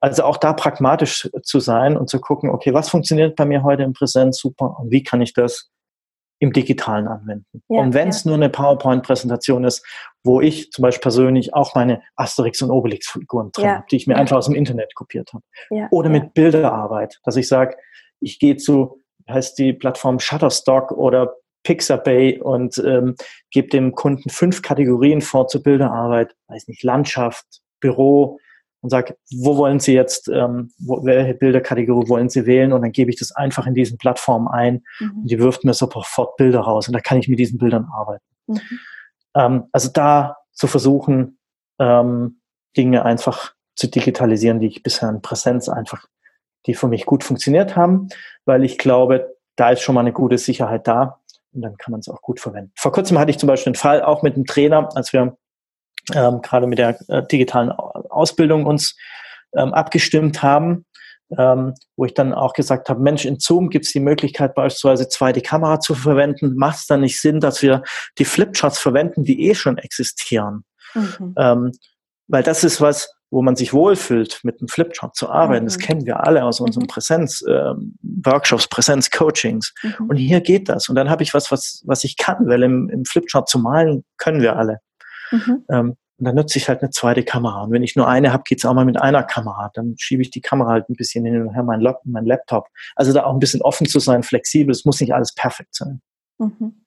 Also 0.01 0.25
auch 0.25 0.37
da 0.37 0.53
pragmatisch 0.53 1.29
zu 1.43 1.61
sein 1.61 1.97
und 1.97 2.09
zu 2.09 2.21
gucken, 2.21 2.51
okay, 2.51 2.73
was 2.73 2.89
funktioniert 2.89 3.37
bei 3.37 3.45
mir 3.45 3.63
heute 3.63 3.83
in 3.83 3.93
Präsenz 3.93 4.39
super 4.39 4.77
und 4.79 4.91
wie 4.91 5.03
kann 5.03 5.21
ich 5.21 5.33
das 5.33 5.71
im 6.41 6.53
Digitalen 6.53 7.09
anwenden. 7.09 7.63
Ja, 7.69 7.81
und 7.81 7.95
wenn 7.95 8.09
es 8.09 8.25
ja. 8.25 8.29
nur 8.29 8.37
eine 8.37 8.49
PowerPoint-Präsentation 8.49 9.65
ist, 9.65 9.85
wo 10.23 10.41
ich 10.41 10.71
zum 10.71 10.83
Beispiel 10.83 11.03
persönlich 11.03 11.53
auch 11.53 11.75
meine 11.75 12.03
Asterix- 12.17 12.63
und 12.63 12.71
Obelix-Figuren 12.71 13.51
drin 13.53 13.65
ja. 13.65 13.85
die 13.91 13.97
ich 13.97 14.07
mir 14.07 14.17
einfach 14.17 14.37
aus 14.37 14.47
dem 14.47 14.55
Internet 14.55 14.95
kopiert 14.95 15.33
habe. 15.33 15.43
Oder 15.91 16.11
mit 16.11 16.35
Bilderarbeit, 16.35 17.19
dass 17.25 17.37
ich 17.37 17.49
sage, 17.49 17.77
ich 18.21 18.39
gehe 18.39 18.57
zu, 18.57 19.03
heißt 19.29 19.59
die 19.59 19.73
Plattform 19.73 20.21
Shutterstock 20.21 20.93
oder 20.93 21.35
Pixabay 21.65 22.41
und 22.41 22.79
ähm, 22.79 23.17
gebe 23.51 23.69
dem 23.69 23.95
Kunden 23.95 24.31
fünf 24.31 24.63
Kategorien 24.63 25.21
vor 25.21 25.49
zur 25.49 25.63
Bilderarbeit, 25.63 26.35
weiß 26.47 26.69
nicht, 26.69 26.83
Landschaft, 26.85 27.45
Büro, 27.81 28.39
und 28.81 28.91
sage, 28.91 29.17
wo 29.35 29.57
wollen 29.57 29.81
Sie 29.81 29.93
jetzt, 29.93 30.29
ähm, 30.29 30.71
wo, 30.79 31.05
welche 31.05 31.35
Bilderkategorie 31.35 32.09
wollen 32.09 32.29
Sie 32.29 32.47
wählen? 32.47 32.73
Und 32.73 32.83
dann 32.83 32.93
gebe 32.93 33.11
ich 33.11 33.19
das 33.19 33.33
einfach 33.33 33.67
in 33.67 33.75
diesen 33.75 33.99
Plattformen 33.99 34.49
ein 34.49 34.83
mhm. 35.01 35.23
und 35.23 35.31
die 35.31 35.39
wirft 35.39 35.65
mir 35.65 35.75
sofort 35.75 36.37
Bilder 36.37 36.61
raus 36.61 36.89
und 36.89 36.95
da 36.95 37.01
kann 37.01 37.19
ich 37.19 37.29
mit 37.29 37.39
diesen 37.39 37.59
Bildern 37.59 37.89
arbeiten. 37.93 38.25
Mhm. 38.47 38.61
Ähm, 39.35 39.65
also 39.73 39.91
da 39.93 40.37
zu 40.53 40.67
versuchen, 40.67 41.39
ähm, 41.79 42.41
Dinge 42.77 43.05
einfach 43.05 43.55
zu 43.75 43.89
digitalisieren, 43.89 44.61
die 44.61 44.67
ich 44.67 44.83
bisher 44.83 45.09
in 45.09 45.23
Präsenz 45.23 45.69
einfach, 45.69 46.07
die 46.67 46.75
für 46.75 46.89
mich 46.89 47.07
gut 47.07 47.25
funktioniert 47.25 47.77
haben, 47.77 48.09
weil 48.45 48.65
ich 48.65 48.79
glaube, 48.79 49.37
da 49.57 49.71
ist 49.71 49.83
schon 49.83 49.95
mal 49.95 50.03
eine 50.03 50.13
gute 50.13 50.39
Sicherheit 50.39 50.87
da 50.87 51.21
und 51.53 51.63
dann 51.63 51.77
kann 51.77 51.93
man 51.93 52.01
es 52.01 52.09
auch 52.09 52.23
gut 52.23 52.41
verwenden. 52.41 52.73
Vor 52.77 52.93
kurzem 52.93 53.19
hatte 53.19 53.31
ich 53.31 53.39
zum 53.39 53.47
Beispiel 53.47 53.71
einen 53.71 53.77
Fall 53.77 54.03
auch 54.03 54.23
mit 54.23 54.35
einem 54.35 54.47
Trainer, 54.47 54.89
als 54.95 55.13
wir 55.13 55.37
ähm, 56.15 56.41
gerade 56.43 56.67
mit 56.67 56.79
der 56.79 56.99
äh, 57.09 57.27
digitalen 57.27 57.71
Ausbildung 57.71 58.67
uns 58.67 58.97
ähm, 59.55 59.73
abgestimmt 59.73 60.43
haben, 60.43 60.85
ähm, 61.37 61.75
wo 61.97 62.05
ich 62.05 62.15
dann 62.15 62.33
auch 62.33 62.55
gesagt 62.55 62.89
habe, 62.89 63.01
Mensch, 63.01 63.25
in 63.25 63.39
Zoom 63.39 63.69
gibt 63.71 63.87
es 63.87 63.93
die 63.93 64.01
Möglichkeit, 64.01 64.55
beispielsweise 64.55 65.09
zweite 65.09 65.43
Kamera 65.43 65.81
zu 65.81 65.95
verwenden. 65.95 66.57
Macht 66.57 66.79
es 66.79 66.87
dann 66.87 67.01
nicht 67.01 67.21
Sinn, 67.21 67.41
dass 67.41 67.63
wir 67.63 67.83
die 68.19 68.25
Flipcharts 68.25 68.79
verwenden, 68.79 69.25
die 69.25 69.49
eh 69.49 69.55
schon 69.55 69.79
existieren? 69.79 70.65
Mhm. 70.95 71.35
Ähm, 71.39 71.73
weil 72.29 72.43
das 72.43 72.65
ist 72.65 72.81
was, 72.81 73.11
wo 73.31 73.43
man 73.43 73.57
sich 73.57 73.75
wohlfühlt, 73.75 74.41
mit 74.43 74.61
einem 74.61 74.69
Flipchart 74.69 75.15
zu 75.15 75.29
arbeiten. 75.29 75.65
Mhm. 75.65 75.69
Das 75.69 75.79
kennen 75.79 76.07
wir 76.07 76.25
alle 76.25 76.45
aus 76.45 76.61
unseren 76.61 76.85
mhm. 76.85 76.89
Präsenz-Workshops, 76.89 78.65
ähm, 78.65 78.71
Präsenz-Coachings. 78.71 79.75
Mhm. 79.83 80.09
Und 80.09 80.17
hier 80.17 80.41
geht 80.41 80.69
das. 80.69 80.89
Und 80.89 80.95
dann 80.95 81.11
habe 81.11 81.23
ich 81.23 81.35
was, 81.35 81.51
was, 81.53 81.83
was 81.85 82.05
ich 82.05 82.17
kann, 82.17 82.47
weil 82.49 82.63
im, 82.63 82.89
im 82.89 83.05
Flipchart 83.05 83.49
zu 83.49 83.59
malen 83.59 84.05
können 84.17 84.41
wir 84.41 84.57
alle. 84.57 84.79
Mhm. 85.31 85.65
Ähm, 85.71 85.97
und 86.19 86.25
dann 86.25 86.35
nutze 86.35 86.59
ich 86.59 86.69
halt 86.69 86.83
eine 86.83 86.91
zweite 86.91 87.23
Kamera. 87.23 87.63
Und 87.63 87.71
wenn 87.71 87.85
ich 87.85 87.95
nur 87.95 88.09
eine 88.09 88.33
habe, 88.33 88.43
geht's 88.45 88.65
auch 88.65 88.75
mal 88.75 88.85
mit 88.85 89.01
einer 89.01 89.23
Kamera. 89.23 89.71
Dann 89.75 89.95
schiebe 89.99 90.21
ich 90.21 90.31
die 90.31 90.41
Kamera 90.41 90.71
halt 90.71 90.89
ein 90.89 90.97
bisschen 90.97 91.25
hin 91.25 91.41
und 91.41 91.55
her, 91.55 91.63
mein, 91.63 91.81
Lap 91.81 92.01
mein 92.05 92.27
Laptop. 92.27 92.67
Also 92.97 93.13
da 93.13 93.25
auch 93.25 93.33
ein 93.33 93.39
bisschen 93.39 93.63
offen 93.63 93.87
zu 93.87 94.01
sein, 94.01 94.25
flexibel. 94.25 94.73
Es 94.73 94.85
muss 94.85 95.01
nicht 95.01 95.15
alles 95.15 95.33
perfekt 95.33 95.77
sein. 95.77 96.01
Mhm. 96.39 96.85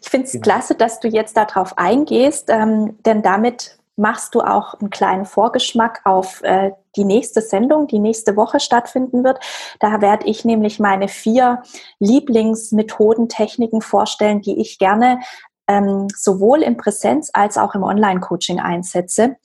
Ich 0.00 0.08
finde 0.08 0.26
es 0.26 0.32
genau. 0.32 0.44
klasse, 0.44 0.74
dass 0.74 1.00
du 1.00 1.08
jetzt 1.08 1.36
darauf 1.36 1.76
eingehst, 1.76 2.48
ähm, 2.48 2.98
denn 3.04 3.22
damit 3.22 3.78
machst 3.96 4.34
du 4.34 4.40
auch 4.40 4.74
einen 4.74 4.90
kleinen 4.90 5.24
Vorgeschmack 5.24 6.00
auf 6.04 6.42
äh, 6.42 6.72
die 6.96 7.04
nächste 7.04 7.40
Sendung, 7.40 7.86
die 7.86 8.00
nächste 8.00 8.36
Woche 8.36 8.60
stattfinden 8.60 9.24
wird. 9.24 9.38
Da 9.78 10.00
werde 10.00 10.26
ich 10.26 10.44
nämlich 10.44 10.80
meine 10.80 11.08
vier 11.08 11.62
Lieblingsmethoden, 12.00 13.28
Techniken 13.28 13.82
vorstellen, 13.82 14.40
die 14.40 14.60
ich 14.60 14.78
gerne 14.78 15.20
ähm, 15.68 16.08
sowohl 16.14 16.62
in 16.62 16.76
Präsenz 16.76 17.30
als 17.32 17.58
auch 17.58 17.74
im 17.74 17.82
Online-Coaching 17.82 18.60
einsetze. 18.60 19.36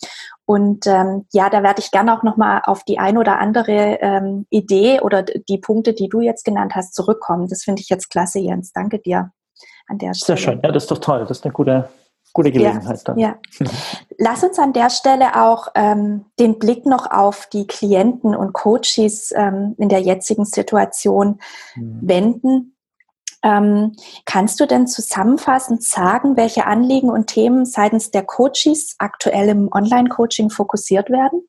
Und 0.45 0.87
ähm, 0.87 1.27
ja, 1.31 1.49
da 1.49 1.63
werde 1.63 1.79
ich 1.79 1.91
gerne 1.91 2.17
auch 2.17 2.23
nochmal 2.23 2.61
auf 2.65 2.83
die 2.83 2.97
ein 2.97 3.17
oder 3.17 3.39
andere 3.39 3.99
ähm, 4.01 4.47
Idee 4.49 4.99
oder 5.01 5.23
die 5.23 5.59
Punkte, 5.59 5.93
die 5.93 6.09
du 6.09 6.21
jetzt 6.21 6.43
genannt 6.43 6.73
hast, 6.75 6.95
zurückkommen. 6.95 7.47
Das 7.47 7.63
finde 7.63 7.81
ich 7.81 7.89
jetzt 7.89 8.09
klasse, 8.09 8.39
Jens. 8.39 8.73
Danke 8.73 8.99
dir 8.99 9.31
an 9.87 9.97
der 9.99 10.13
Stelle. 10.13 10.37
Sehr 10.37 10.51
schön. 10.51 10.59
Ja, 10.63 10.71
das 10.71 10.83
ist 10.83 10.91
doch 10.91 10.97
toll. 10.97 11.19
Das 11.27 11.37
ist 11.37 11.45
eine 11.45 11.53
gute, 11.53 11.89
gute 12.33 12.51
Gelegenheit 12.51 12.97
ja, 12.97 13.03
dann. 13.05 13.19
Ja. 13.19 13.35
Lass 14.17 14.43
uns 14.43 14.57
an 14.57 14.73
der 14.73 14.89
Stelle 14.89 15.39
auch 15.41 15.67
ähm, 15.75 16.25
den 16.39 16.57
Blick 16.57 16.85
noch 16.85 17.11
auf 17.11 17.47
die 17.47 17.67
Klienten 17.67 18.35
und 18.35 18.53
Coaches 18.53 19.31
ähm, 19.35 19.75
in 19.77 19.89
der 19.89 20.01
jetzigen 20.01 20.45
Situation 20.45 21.39
mhm. 21.75 21.99
wenden. 22.01 22.75
Ähm, 23.43 23.95
kannst 24.25 24.59
du 24.59 24.65
denn 24.65 24.87
zusammenfassend 24.87 25.83
sagen, 25.83 26.35
welche 26.35 26.65
Anliegen 26.65 27.09
und 27.09 27.27
Themen 27.27 27.65
seitens 27.65 28.11
der 28.11 28.23
Coaches 28.23 28.95
aktuell 28.97 29.49
im 29.49 29.69
Online-Coaching 29.71 30.49
fokussiert 30.49 31.09
werden? 31.09 31.47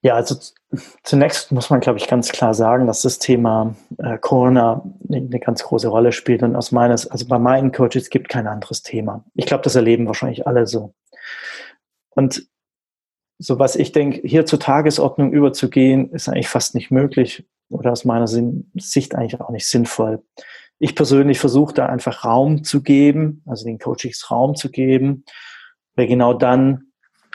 Ja, 0.00 0.14
also 0.14 0.36
zunächst 1.02 1.50
muss 1.50 1.70
man, 1.70 1.80
glaube 1.80 1.98
ich, 1.98 2.06
ganz 2.06 2.30
klar 2.30 2.54
sagen, 2.54 2.86
dass 2.86 3.02
das 3.02 3.18
Thema 3.18 3.74
äh, 3.98 4.16
Corona 4.18 4.82
eine 5.10 5.40
ganz 5.40 5.64
große 5.64 5.88
Rolle 5.88 6.12
spielt. 6.12 6.42
Und 6.42 6.54
aus 6.56 6.72
meines, 6.72 7.06
also 7.08 7.26
bei 7.26 7.38
meinen 7.38 7.72
Coaches 7.72 8.08
gibt 8.08 8.28
kein 8.28 8.46
anderes 8.46 8.82
Thema. 8.82 9.24
Ich 9.34 9.46
glaube, 9.46 9.64
das 9.64 9.74
erleben 9.74 10.06
wahrscheinlich 10.06 10.46
alle 10.46 10.66
so. 10.66 10.94
Und 12.10 12.46
so 13.38 13.58
was 13.58 13.76
ich 13.76 13.92
denke, 13.92 14.20
hier 14.24 14.46
zur 14.46 14.60
Tagesordnung 14.60 15.32
überzugehen, 15.32 16.10
ist 16.12 16.28
eigentlich 16.28 16.48
fast 16.48 16.74
nicht 16.74 16.90
möglich, 16.90 17.46
oder 17.68 17.92
aus 17.92 18.04
meiner 18.04 18.26
Sicht 18.26 19.14
eigentlich 19.14 19.40
auch 19.40 19.50
nicht 19.50 19.68
sinnvoll. 19.68 20.22
Ich 20.78 20.94
persönlich 20.94 21.38
versuche 21.38 21.74
da 21.74 21.86
einfach 21.86 22.24
Raum 22.24 22.64
zu 22.64 22.82
geben, 22.82 23.42
also 23.46 23.64
den 23.64 23.78
Coachings 23.78 24.30
Raum 24.30 24.54
zu 24.54 24.70
geben, 24.70 25.24
weil 25.96 26.06
genau 26.06 26.34
dann 26.34 26.88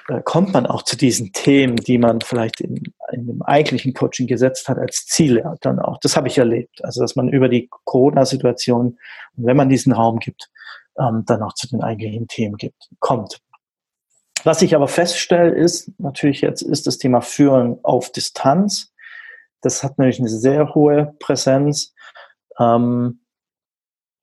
äh, 0.07 0.21
kommt 0.23 0.53
man 0.53 0.65
auch 0.65 0.83
zu 0.83 0.97
diesen 0.97 1.33
Themen, 1.33 1.75
die 1.75 1.97
man 1.97 2.21
vielleicht 2.21 2.61
in, 2.61 2.81
in 3.11 3.27
dem 3.27 3.41
eigentlichen 3.41 3.93
Coaching 3.93 4.27
gesetzt 4.27 4.67
hat 4.69 4.77
als 4.77 5.05
Ziele 5.05 5.55
dann 5.61 5.79
auch. 5.79 5.99
Das 5.99 6.15
habe 6.15 6.27
ich 6.27 6.37
erlebt. 6.37 6.83
Also 6.83 7.01
dass 7.01 7.15
man 7.15 7.29
über 7.29 7.49
die 7.49 7.69
Corona-Situation, 7.85 8.97
wenn 9.35 9.57
man 9.57 9.69
diesen 9.69 9.93
Raum 9.93 10.19
gibt, 10.19 10.49
ähm, 10.97 11.23
dann 11.25 11.41
auch 11.41 11.53
zu 11.53 11.67
den 11.67 11.81
eigentlichen 11.81 12.27
Themen 12.27 12.57
gibt, 12.57 12.89
kommt. 12.99 13.39
Was 14.43 14.61
ich 14.61 14.75
aber 14.75 14.87
feststelle, 14.87 15.51
ist 15.51 15.91
natürlich 15.99 16.41
jetzt 16.41 16.61
ist 16.61 16.85
das 16.85 16.97
Thema 16.97 17.21
Führen 17.21 17.79
auf 17.83 18.11
Distanz. 18.11 18.92
Das 19.63 19.81
hat 19.81 19.97
natürlich 19.97 20.19
eine 20.19 20.29
sehr 20.29 20.75
hohe 20.75 21.15
Präsenz. 21.19 21.93
Ähm, 22.59 23.21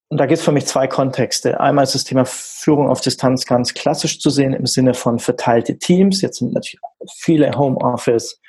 und 0.09 0.19
da 0.19 0.27
gibt 0.27 0.39
es 0.39 0.45
für 0.45 0.53
mich 0.53 0.67
zwei 0.67 0.89
Kontexte. 0.89 1.61
Einmal 1.61 1.85
ist 1.85 1.95
das 1.95 2.05
Thema 2.05 2.25
Führung 2.25 2.89
auf 2.89 3.01
Distanz 3.01 3.47
ganz 3.47 3.75
klassisch 3.75 4.19
zu 4.19 4.29
sehen 4.29 4.53
im 4.53 4.67
Sinne 4.67 4.95
von 4.95 5.19
verteilte 5.21 5.79
Teams. 5.79 6.21
Jetzt 6.21 6.39
sind 6.39 6.53
natürlich 6.53 6.81
viele 7.17 7.53
Homeoffice 7.53 8.41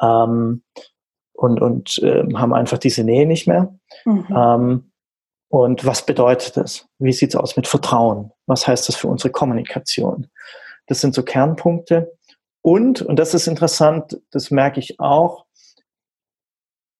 ähm, 0.00 0.62
und, 1.34 1.62
und 1.62 1.98
äh, 2.02 2.24
haben 2.34 2.52
einfach 2.52 2.78
diese 2.78 3.04
Nähe 3.04 3.26
nicht 3.26 3.46
mehr. 3.46 3.72
Mhm. 4.04 4.26
Ähm, 4.36 4.92
und 5.50 5.86
was 5.86 6.04
bedeutet 6.04 6.56
das? 6.56 6.86
Wie 6.98 7.12
sieht 7.12 7.30
es 7.30 7.36
aus 7.36 7.56
mit 7.56 7.66
Vertrauen? 7.66 8.32
Was 8.46 8.66
heißt 8.66 8.88
das 8.88 8.96
für 8.96 9.08
unsere 9.08 9.30
Kommunikation? 9.30 10.26
Das 10.88 11.00
sind 11.00 11.14
so 11.14 11.22
Kernpunkte. 11.22 12.12
Und, 12.60 13.02
und 13.02 13.18
das 13.18 13.34
ist 13.34 13.46
interessant, 13.46 14.20
das 14.30 14.50
merke 14.50 14.80
ich 14.80 14.98
auch, 15.00 15.46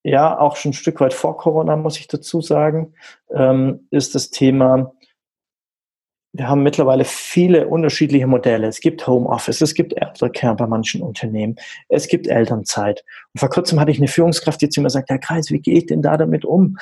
ja, 0.03 0.39
auch 0.39 0.55
schon 0.55 0.71
ein 0.71 0.73
Stück 0.73 0.99
weit 1.01 1.13
vor 1.13 1.37
Corona, 1.37 1.75
muss 1.75 1.99
ich 1.99 2.07
dazu 2.07 2.41
sagen, 2.41 2.93
ähm, 3.33 3.87
ist 3.91 4.15
das 4.15 4.29
Thema, 4.29 4.93
wir 6.31 6.47
haben 6.47 6.61
mittlerweile 6.61 7.05
viele 7.05 7.67
unterschiedliche 7.67 8.27
Modelle. 8.27 8.67
Es 8.67 8.81
gibt 8.81 9.05
Homeoffice, 9.07 9.61
es 9.61 9.73
gibt 9.73 9.99
Elterncare 9.99 10.55
bei 10.55 10.67
manchen 10.67 11.01
Unternehmen, 11.01 11.55
es 11.87 12.07
gibt 12.07 12.27
Elternzeit. 12.27 13.03
Und 13.33 13.39
vor 13.39 13.49
kurzem 13.49 13.79
hatte 13.79 13.91
ich 13.91 13.97
eine 13.97 14.07
Führungskraft, 14.07 14.61
die 14.61 14.69
zu 14.69 14.81
mir 14.81 14.89
sagt, 14.89 15.09
Herr 15.09 15.17
Kreis, 15.17 15.49
wie 15.49 15.59
gehe 15.59 15.79
ich 15.79 15.87
denn 15.87 16.01
da 16.01 16.17
damit 16.17 16.45
um? 16.45 16.77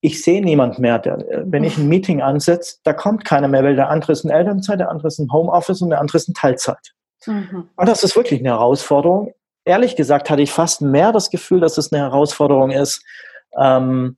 Ich 0.00 0.22
sehe 0.22 0.42
niemand 0.44 0.78
mehr. 0.78 0.98
Der, 0.98 1.24
wenn 1.44 1.64
ich 1.64 1.78
ein 1.78 1.88
Meeting 1.88 2.22
ansetze, 2.22 2.76
da 2.84 2.92
kommt 2.92 3.24
keiner 3.24 3.48
mehr, 3.48 3.64
weil 3.64 3.76
der 3.76 3.88
andere 3.88 4.12
ist 4.12 4.24
in 4.24 4.30
Elternzeit, 4.30 4.80
der 4.80 4.90
andere 4.90 5.08
ist 5.08 5.18
in 5.18 5.32
Homeoffice 5.32 5.80
und 5.80 5.90
der 5.90 6.00
andere 6.00 6.18
ist 6.18 6.28
in 6.28 6.34
Teilzeit. 6.34 6.94
Mhm. 7.26 7.68
Und 7.76 7.88
das 7.88 8.02
ist 8.02 8.16
wirklich 8.16 8.40
eine 8.40 8.50
Herausforderung 8.50 9.32
ehrlich 9.68 9.94
gesagt 9.96 10.30
hatte 10.30 10.42
ich 10.42 10.50
fast 10.50 10.82
mehr 10.82 11.12
das 11.12 11.30
Gefühl, 11.30 11.60
dass 11.60 11.78
es 11.78 11.92
eine 11.92 12.02
Herausforderung 12.02 12.70
ist, 12.70 13.04
ähm, 13.60 14.16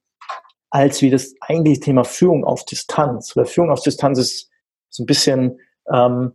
als 0.71 1.03
wie 1.03 1.11
das 1.11 1.35
eigentliche 1.41 1.81
Thema 1.81 2.05
Führung 2.05 2.45
auf 2.45 2.65
Distanz. 2.65 3.37
Weil 3.37 3.47
Führung 3.47 3.71
auf 3.71 3.83
Distanz 3.83 4.19
ist 4.19 4.51
so 4.89 5.03
ein 5.03 5.07
bisschen 5.07 5.59
ähm, 5.93 6.33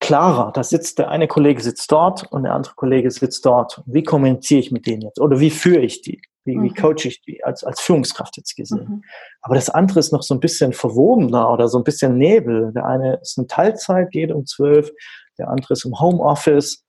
klarer. 0.00 0.52
Da 0.52 0.64
sitzt 0.64 0.98
der 0.98 1.10
eine 1.10 1.28
Kollege 1.28 1.62
sitzt 1.62 1.90
dort 1.90 2.30
und 2.32 2.42
der 2.42 2.54
andere 2.54 2.74
Kollege 2.74 3.10
sitzt 3.10 3.46
dort. 3.46 3.82
Wie 3.86 4.02
kommuniziere 4.02 4.60
ich 4.60 4.72
mit 4.72 4.86
denen 4.86 5.02
jetzt? 5.02 5.20
Oder 5.20 5.40
wie 5.40 5.50
führe 5.50 5.82
ich 5.82 6.02
die? 6.02 6.20
Wie, 6.44 6.56
mhm. 6.56 6.64
wie 6.64 6.74
coache 6.74 7.06
ich 7.06 7.22
die 7.22 7.42
als, 7.44 7.64
als 7.64 7.80
Führungskraft 7.80 8.36
jetzt 8.36 8.56
gesehen? 8.56 8.86
Mhm. 8.88 9.04
Aber 9.42 9.54
das 9.54 9.70
andere 9.70 10.00
ist 10.00 10.12
noch 10.12 10.22
so 10.22 10.34
ein 10.34 10.40
bisschen 10.40 10.72
verwobener 10.72 11.50
oder 11.50 11.68
so 11.68 11.78
ein 11.78 11.84
bisschen 11.84 12.18
Nebel. 12.18 12.72
Der 12.72 12.86
eine 12.86 13.18
ist 13.20 13.38
in 13.38 13.48
Teilzeit, 13.48 14.10
geht 14.10 14.32
um 14.32 14.46
zwölf, 14.46 14.90
der 15.38 15.48
andere 15.48 15.74
ist 15.74 15.84
im 15.84 15.98
Homeoffice. 15.98 16.85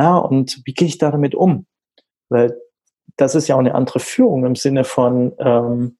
Ja, 0.00 0.16
und 0.16 0.62
wie 0.64 0.72
gehe 0.72 0.88
ich 0.88 0.96
da 0.96 1.10
damit 1.10 1.34
um? 1.34 1.66
Weil 2.30 2.56
das 3.16 3.34
ist 3.34 3.48
ja 3.48 3.54
auch 3.54 3.60
eine 3.60 3.74
andere 3.74 4.00
Führung 4.00 4.46
im 4.46 4.56
Sinne 4.56 4.84
von, 4.84 5.32
ähm, 5.38 5.98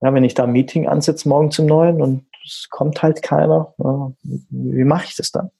ja, 0.00 0.14
wenn 0.14 0.24
ich 0.24 0.32
da 0.32 0.44
ein 0.44 0.52
Meeting 0.52 0.88
ansetze 0.88 1.28
morgen 1.28 1.50
zum 1.50 1.66
Neuen 1.66 2.00
und 2.00 2.24
es 2.46 2.68
kommt 2.70 3.02
halt 3.02 3.20
keiner, 3.20 3.74
ja, 3.76 4.12
wie 4.22 4.84
mache 4.84 5.04
ich 5.04 5.16
das 5.16 5.32
dann? 5.32 5.50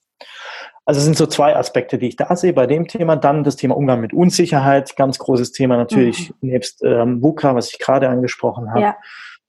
Also 0.87 1.01
es 1.01 1.05
sind 1.05 1.19
so 1.19 1.27
zwei 1.27 1.55
Aspekte, 1.55 1.99
die 1.99 2.09
ich 2.09 2.17
da 2.17 2.35
sehe 2.35 2.55
bei 2.55 2.67
dem 2.67 2.89
Thema. 2.89 3.17
Dann 3.17 3.45
das 3.45 3.57
Thema 3.57 3.77
Umgang 3.77 4.01
mit 4.01 4.15
Unsicherheit, 4.15 4.97
ganz 4.97 5.19
großes 5.19 5.53
Thema 5.53 5.77
natürlich, 5.77 6.31
mhm. 6.41 6.49
nebst 6.49 6.83
ähm, 6.83 7.21
VUCA, 7.21 7.55
was 7.55 7.71
ich 7.71 7.79
gerade 7.79 8.09
angesprochen 8.09 8.71
habe. 8.71 8.81
Ja. 8.81 8.97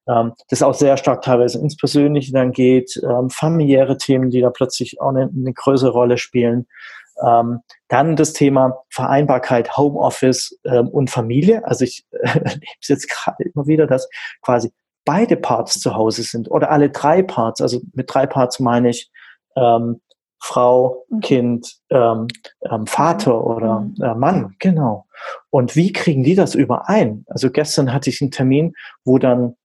Ähm, 0.10 0.34
das 0.50 0.62
auch 0.62 0.74
sehr 0.74 0.98
stark 0.98 1.22
teilweise 1.22 1.60
ins 1.60 1.78
Persönliche 1.78 2.34
dann 2.34 2.52
geht, 2.52 3.00
ähm, 3.04 3.30
familiäre 3.30 3.98
Themen, 3.98 4.32
die 4.32 4.42
da 4.42 4.50
plötzlich 4.50 5.00
auch 5.00 5.10
eine, 5.10 5.30
eine 5.34 5.54
größere 5.54 5.92
Rolle 5.92 6.18
spielen. 6.18 6.68
Ähm, 7.26 7.62
dann 7.88 8.16
das 8.16 8.34
Thema 8.34 8.84
Vereinbarkeit, 8.90 9.78
Homeoffice 9.78 10.60
ähm, 10.66 10.88
und 10.90 11.10
Familie. 11.10 11.66
Also 11.66 11.86
ich 11.86 12.06
äh, 12.12 12.28
erlebe 12.28 12.66
es 12.82 12.88
jetzt 12.88 13.10
gerade 13.10 13.44
immer 13.44 13.68
wieder, 13.68 13.88
dass 13.88 14.10
quasi 14.42 14.72
beide 15.06 15.38
Parts 15.38 15.80
zu 15.80 15.96
Hause 15.96 16.24
sind 16.24 16.50
oder 16.52 16.72
alle 16.72 16.90
drei 16.90 17.24
Parts. 17.24 17.62
Also 17.62 17.82
mit 17.94 18.14
drei 18.14 18.26
Parts 18.26 18.60
meine 18.60 18.90
ich 18.90 19.10
ähm, 19.56 20.02
Frau, 20.42 21.06
mhm. 21.10 21.20
Kind, 21.20 21.78
ähm, 21.90 22.28
ähm, 22.70 22.88
Vater 22.88 23.46
oder 23.46 23.82
mhm. 23.82 23.96
äh, 24.02 24.16
Mann, 24.16 24.56
genau. 24.60 25.06
Und 25.50 25.76
wie 25.76 25.92
kriegen 25.92 26.24
die 26.24 26.36
das 26.36 26.56
überein? 26.56 27.26
Also 27.28 27.52
gestern 27.52 27.94
hatte 27.94 28.10
ich 28.10 28.22
einen 28.22 28.32
Termin, 28.32 28.74
wo 29.04 29.18
dann 29.18 29.56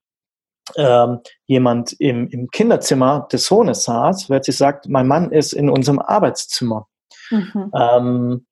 ähm, 0.77 1.21
jemand 1.47 1.93
im, 2.01 2.29
im 2.29 2.51
Kinderzimmer 2.51 3.29
des 3.31 3.47
Sohnes 3.47 3.85
saß, 3.85 4.31
weil 4.31 4.43
sie 4.43 4.53
sagt, 4.53 4.89
mein 4.89 5.07
Mann 5.07 5.31
ist 5.31 5.53
in 5.53 5.69
unserem 5.69 5.99
Arbeitszimmer. 5.99 6.89
Mhm. 7.31 7.73
Ähm, 7.75 8.47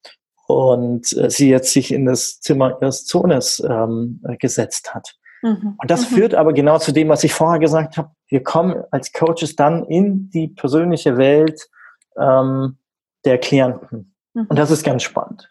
und 0.47 1.13
äh, 1.17 1.31
sie 1.31 1.51
jetzt 1.51 1.73
sich 1.73 1.93
in 1.93 2.07
das 2.07 2.41
Zimmer 2.41 2.79
ihres 2.81 3.07
Sohnes 3.07 3.63
ähm, 3.67 4.21
gesetzt 4.39 4.95
hat. 4.95 5.15
Mhm. 5.43 5.77
Und 5.77 5.91
das 5.91 6.11
mhm. 6.11 6.15
führt 6.15 6.35
aber 6.35 6.53
genau 6.53 6.79
zu 6.79 6.93
dem, 6.93 7.09
was 7.09 7.25
ich 7.25 7.35
vorher 7.35 7.59
gesagt 7.59 7.97
habe. 7.97 8.11
Wir 8.29 8.43
kommen 8.43 8.83
als 8.91 9.13
Coaches 9.13 9.57
dann 9.57 9.85
in 9.85 10.31
die 10.31 10.49
persönliche 10.49 11.17
Welt 11.17 11.69
ähm, 12.17 12.79
der 13.25 13.39
Klienten. 13.39 14.15
Mhm. 14.35 14.47
Und 14.49 14.59
das 14.59 14.71
ist 14.71 14.85
ganz 14.85 15.03
spannend. 15.03 15.49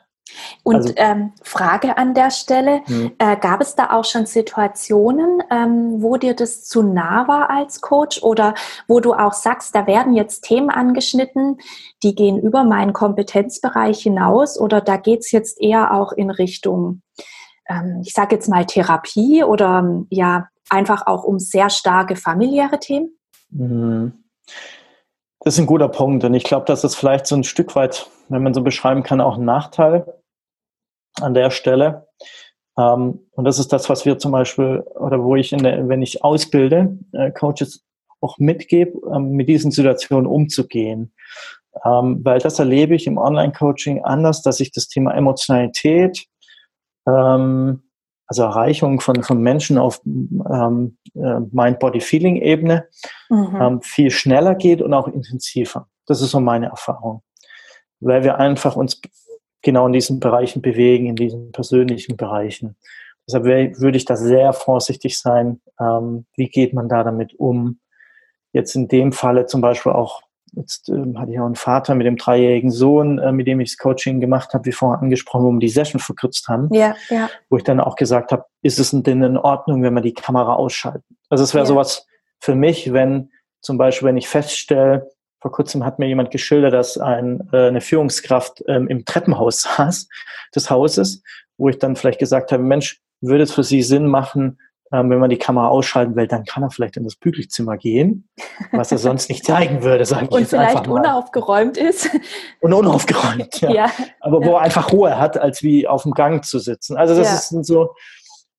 Und 0.63 0.76
also, 0.76 0.94
ähm, 0.98 1.34
Frage 1.41 1.98
an 1.98 2.13
der 2.13 2.32
Stelle, 2.32 2.82
hm. 2.86 3.12
äh, 3.17 3.36
gab 3.38 3.62
es 3.62 3.76
da 3.76 3.91
auch 3.91 4.06
schon 4.06 4.26
Situationen, 4.26 5.41
ähm, 5.50 6.02
wo 6.02 6.17
dir 6.17 6.36
das 6.36 6.63
zu 6.65 6.84
nah 6.84 7.28
war 7.28 7.50
als 7.50 7.82
Coach 7.82 8.22
oder 8.22 8.54
wo 8.88 9.00
du 9.00 9.13
auch 9.13 9.34
sagst, 9.34 9.76
da 9.76 9.88
werden 9.88 10.13
jetzt 10.13 10.44
Themen 10.44 10.70
angeschnitten, 10.70 11.58
die 12.04 12.15
gehen 12.15 12.39
über 12.39 12.63
meinen 12.63 12.94
Kompetenzbereich 12.94 14.02
hinaus 14.02 14.60
oder 14.60 14.82
da 14.82 14.98
geht 14.98 15.22
es 15.22 15.32
jetzt 15.32 15.60
eher 15.62 15.94
auch 15.94 16.12
in 16.12 16.30
Richtung, 16.30 17.02
ähm, 17.67 18.02
ich 18.06 18.13
sage 18.13 18.36
jetzt 18.36 18.50
mal 18.50 18.65
Therapie 18.65 19.44
oder 19.44 20.04
ja, 20.10 20.48
einfach 20.70 21.08
auch 21.08 21.24
um 21.24 21.39
sehr 21.39 21.70
starke 21.70 22.15
familiäre 22.15 22.80
Themen? 22.80 23.17
Mhm. 23.50 24.13
Das 25.44 25.56
ist 25.56 25.60
ein 25.60 25.65
guter 25.65 25.89
Punkt 25.89 26.24
und 26.24 26.36
ich 26.36 26.44
glaube, 26.44 26.65
das 26.67 26.84
ist 26.84 26.94
vielleicht 26.94 27.26
so 27.26 27.36
ein 27.36 27.44
Stück 27.44 27.76
weit, 27.76 28.08
wenn 28.30 28.44
man 28.44 28.54
so 28.54 28.62
beschreiben 28.62 29.02
kann, 29.02 29.22
auch 29.22 29.38
ein 29.38 29.46
Nachteil 29.46 30.21
an 31.19 31.34
der 31.34 31.52
Stelle. 31.52 32.08
Ähm, 32.78 33.28
und 33.32 33.45
das 33.45 33.60
ist 33.60 33.74
das, 33.74 33.89
was 33.89 34.06
wir 34.06 34.17
zum 34.17 34.32
Beispiel, 34.32 34.84
oder 34.95 35.24
wo 35.24 35.36
ich, 35.36 35.54
in 35.54 35.63
der, 35.63 35.88
wenn 35.89 36.02
ich 36.02 36.24
ausbilde, 36.24 36.97
äh, 37.13 37.32
Coaches 37.32 37.84
auch 38.21 38.38
mitgebe, 38.38 39.00
ähm, 39.13 39.32
mit 39.32 39.50
diesen 39.50 39.71
Situationen 39.71 40.28
umzugehen. 40.28 41.13
Ähm, 41.86 42.19
weil 42.24 42.39
das 42.39 42.60
erlebe 42.60 42.95
ich 42.95 43.08
im 43.08 43.17
Online-Coaching 43.17 44.04
anders, 44.04 44.41
dass 44.41 44.60
ich 44.60 44.71
das 44.71 44.88
Thema 44.88 45.13
Emotionalität, 45.13 46.26
ähm, 47.08 47.84
also 48.28 48.43
Erreichung 48.43 49.02
von, 49.02 49.24
von 49.24 49.41
Menschen 49.41 49.78
auf 49.78 50.02
ähm, 50.06 50.97
äh, 51.15 51.39
Mind-Body-Feeling-Ebene 51.52 52.88
mhm. 53.30 53.58
ähm, 53.60 53.82
viel 53.82 54.12
schneller 54.12 54.56
geht 54.56 54.82
und 54.82 54.93
auch 54.93 55.08
intensiver. 55.08 55.88
Das 56.06 56.21
ist 56.21 56.32
so 56.32 56.39
meine 56.39 56.67
Erfahrung. 56.67 57.24
Weil 58.00 58.24
wir 58.24 58.38
einfach 58.38 58.76
uns 58.76 59.02
genau 59.62 59.88
in 59.88 59.93
diesen 59.93 60.19
Bereichen 60.19 60.62
bewegen, 60.62 61.08
in 61.08 61.15
diesen 61.15 61.52
persönlichen 61.52 62.17
Bereichen. 62.17 62.76
Deshalb 63.28 63.45
würde 63.45 63.97
ich 63.97 64.06
da 64.06 64.15
sehr 64.15 64.52
vorsichtig 64.54 65.19
sein. 65.19 65.62
Ähm, 65.80 66.26
wie 66.36 66.50
geht 66.50 66.74
man 66.74 66.89
da 66.89 67.04
damit 67.04 67.34
um? 67.36 67.80
Jetzt 68.52 68.76
in 68.76 68.88
dem 68.88 69.12
Falle 69.12 69.45
zum 69.45 69.62
Beispiel 69.62 69.91
auch, 69.91 70.21
jetzt 70.54 70.89
ähm, 70.89 71.17
hatte 71.19 71.32
ich 71.32 71.39
auch 71.39 71.45
einen 71.45 71.56
Vater 71.56 71.95
mit 71.95 72.08
dem 72.08 72.17
dreijährigen 72.17 72.71
Sohn, 72.71 73.19
äh, 73.19 73.32
mit 73.32 73.47
dem 73.47 73.60
ich 73.60 73.71
das 73.71 73.78
Coaching 73.78 74.19
gemacht 74.19 74.54
habe, 74.54 74.65
wie 74.65 74.71
vorher 74.71 75.02
angesprochen, 75.02 75.45
wo 75.45 75.52
wir 75.52 75.60
die 75.60 75.69
Session 75.69 76.02
verkürzt 76.02 76.47
haben. 76.47 76.74
Ja, 76.74 76.95
ja. 77.10 77.30
Wo 77.50 77.58
ich 77.58 77.63
dann 77.63 77.80
auch 77.80 77.95
gesagt 77.95 78.32
habe, 78.32 78.45
ist 78.63 78.80
es 78.80 78.91
denn 78.91 79.24
in 79.24 79.38
Ordnung, 79.38 79.84
wenn 79.84 79.93
wir 79.93 80.02
die 80.02 80.13
Kamera 80.13 80.56
ausschalten? 80.56 81.17
Also 81.30 81.43
es 81.43 81.54
wäre 81.54 81.63
ja. 81.63 81.67
sowas 81.67 82.08
für 82.39 82.56
mich, 82.56 82.91
wenn 82.91 83.30
zum 83.62 83.78
Beispiel, 83.78 84.08
wenn 84.08 84.17
ich 84.17 84.28
feststelle, 84.28 85.10
vor 85.41 85.51
kurzem 85.51 85.84
hat 85.84 85.99
mir 85.99 86.08
jemand 86.08 86.32
geschildert, 86.32 86.73
dass 86.73 86.97
ein, 86.97 87.49
äh, 87.51 87.67
eine 87.67 87.82
Führungskraft 87.82 88.63
ähm, 88.67 88.88
im 88.88 89.06
Treppenhaus 89.06 89.62
saß 89.77 90.08
des 90.56 90.69
Hauses, 90.69 91.23
wo 91.58 91.69
ich 91.69 91.80
dann 91.80 91.95
vielleicht 91.95 92.19
gesagt 92.19 92.51
habe, 92.51 92.63
Mensch, 92.63 93.01
würde 93.21 93.43
es 93.43 93.54
für 93.54 93.63
Sie 93.63 93.82
Sinn 93.82 94.08
machen, 94.08 94.58
ähm, 94.93 95.10
wenn 95.10 95.19
man 95.19 95.30
die 95.30 95.38
Kamera 95.38 95.69
ausschalten 95.69 96.15
will, 96.15 96.27
dann 96.27 96.43
kann 96.43 96.63
er 96.63 96.71
vielleicht 96.71 96.97
in 96.97 97.04
das 97.04 97.15
Bügelzimmer 97.15 97.77
gehen, 97.77 98.27
was 98.71 98.91
er 98.91 98.97
sonst 98.97 99.30
nicht 99.30 99.45
zeigen 99.45 99.84
würde, 99.84 100.06
sage 100.06 100.25
ich 100.25 100.32
Und 100.32 100.39
jetzt 100.41 100.49
vielleicht 100.49 100.75
einfach 100.75 100.88
mal. 100.88 100.99
unaufgeräumt 100.99 101.77
ist. 101.77 102.10
Und 102.60 102.73
unaufgeräumt, 102.73 103.62
ja. 103.62 103.71
ja. 103.71 103.91
Aber 104.19 104.43
wo 104.43 104.56
er 104.56 104.62
einfach 104.62 104.91
Ruhe 104.91 105.17
hat, 105.17 105.38
als 105.38 105.63
wie 105.63 105.88
auf 105.88 106.04
dem 106.04 106.13
Gang 106.13 106.43
zu 106.43 106.60
sitzen. 106.60 106.97
Also 106.97 107.15
das 107.15 107.30
ja. 107.30 107.38
sind 107.38 107.65
so 107.65 107.93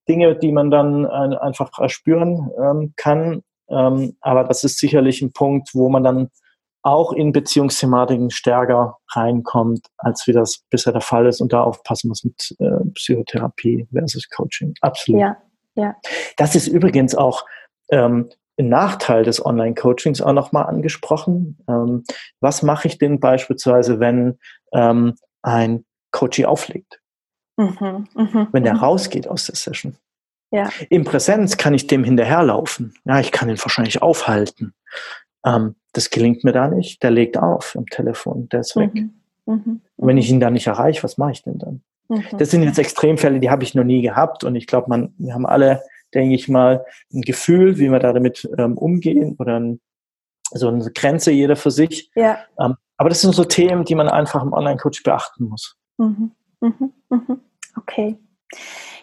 Dinge, 0.09 0.35
die 0.35 0.51
man 0.51 0.71
dann 0.71 1.05
äh, 1.05 1.37
einfach 1.37 1.69
spüren 1.89 2.49
ähm, 2.59 2.93
kann. 2.95 3.43
Ähm, 3.69 4.17
aber 4.21 4.43
das 4.43 4.63
ist 4.63 4.79
sicherlich 4.79 5.21
ein 5.21 5.33
Punkt, 5.33 5.69
wo 5.73 5.89
man 5.89 6.03
dann 6.03 6.29
auch 6.83 7.13
in 7.13 7.31
Beziehungsthematiken 7.31 8.29
stärker 8.29 8.97
reinkommt, 9.11 9.87
als 9.97 10.27
wie 10.27 10.33
das 10.33 10.63
bisher 10.69 10.91
der 10.91 11.01
Fall 11.01 11.25
ist 11.25 11.41
und 11.41 11.53
da 11.53 11.63
aufpassen 11.63 12.09
muss 12.09 12.23
mit 12.23 12.55
äh, 12.59 12.85
Psychotherapie 12.93 13.87
versus 13.91 14.29
Coaching. 14.29 14.73
Absolut. 14.81 15.21
Ja, 15.21 15.37
ja. 15.75 15.95
Das 16.37 16.55
ist 16.55 16.67
übrigens 16.67 17.15
auch 17.15 17.45
ähm, 17.89 18.29
ein 18.59 18.69
Nachteil 18.69 19.23
des 19.23 19.43
Online-Coachings 19.43 20.21
auch 20.21 20.33
nochmal 20.33 20.65
angesprochen. 20.65 21.57
Ähm, 21.67 22.03
was 22.41 22.61
mache 22.61 22.87
ich 22.87 22.97
denn 22.97 23.19
beispielsweise, 23.19 23.99
wenn 23.99 24.37
ähm, 24.73 25.15
ein 25.41 25.85
Coachie 26.11 26.45
auflegt? 26.45 26.99
Mhm, 27.55 28.07
mh, 28.13 28.47
wenn 28.51 28.63
der 28.63 28.75
mh. 28.75 28.81
rausgeht 28.81 29.27
aus 29.27 29.45
der 29.45 29.55
Session? 29.55 29.95
Ja. 30.51 30.69
In 30.89 31.03
Präsenz 31.03 31.57
kann 31.57 31.73
ich 31.73 31.87
dem 31.87 32.03
hinterherlaufen. 32.03 32.93
Ja, 33.05 33.19
ich 33.19 33.31
kann 33.31 33.49
ihn 33.49 33.57
wahrscheinlich 33.57 34.01
aufhalten. 34.01 34.75
Ähm, 35.45 35.75
das 35.93 36.09
gelingt 36.09 36.43
mir 36.43 36.51
da 36.51 36.67
nicht. 36.67 37.03
Der 37.03 37.11
legt 37.11 37.37
auf 37.37 37.75
am 37.77 37.85
Telefon, 37.85 38.49
der 38.49 38.61
ist 38.61 38.75
weg. 38.75 38.93
Mhm. 38.93 39.13
Mhm. 39.45 39.81
Und 39.95 40.07
wenn 40.07 40.17
ich 40.17 40.29
ihn 40.29 40.39
dann 40.39 40.53
nicht 40.53 40.67
erreiche, 40.67 41.03
was 41.03 41.17
mache 41.17 41.31
ich 41.31 41.43
denn 41.43 41.59
dann? 41.59 41.81
Mhm. 42.09 42.37
Das 42.37 42.51
sind 42.51 42.63
jetzt 42.63 42.79
Extremfälle, 42.79 43.39
die 43.39 43.49
habe 43.49 43.63
ich 43.63 43.75
noch 43.75 43.83
nie 43.83 44.01
gehabt. 44.01 44.43
Und 44.43 44.55
ich 44.55 44.67
glaube, 44.67 44.89
man, 44.89 45.13
wir 45.17 45.33
haben 45.33 45.45
alle, 45.45 45.81
denke 46.13 46.35
ich 46.35 46.49
mal, 46.49 46.85
ein 47.13 47.21
Gefühl, 47.21 47.77
wie 47.77 47.91
wir 47.91 47.99
da 47.99 48.13
damit 48.13 48.49
ähm, 48.57 48.77
umgehen 48.77 49.35
oder 49.39 49.59
ein, 49.59 49.79
so 50.51 50.67
eine 50.67 50.89
Grenze 50.91 51.31
jeder 51.31 51.55
für 51.55 51.71
sich. 51.71 52.11
Ja. 52.15 52.39
Ähm, 52.59 52.75
aber 52.97 53.09
das 53.09 53.21
sind 53.21 53.33
so 53.33 53.43
Themen, 53.43 53.85
die 53.85 53.95
man 53.95 54.07
einfach 54.07 54.43
im 54.43 54.53
Online-Coach 54.53 55.03
beachten 55.03 55.45
muss. 55.45 55.77
Mhm. 55.97 56.31
Mhm. 56.61 56.93
Mhm. 57.09 57.39
Okay. 57.75 58.17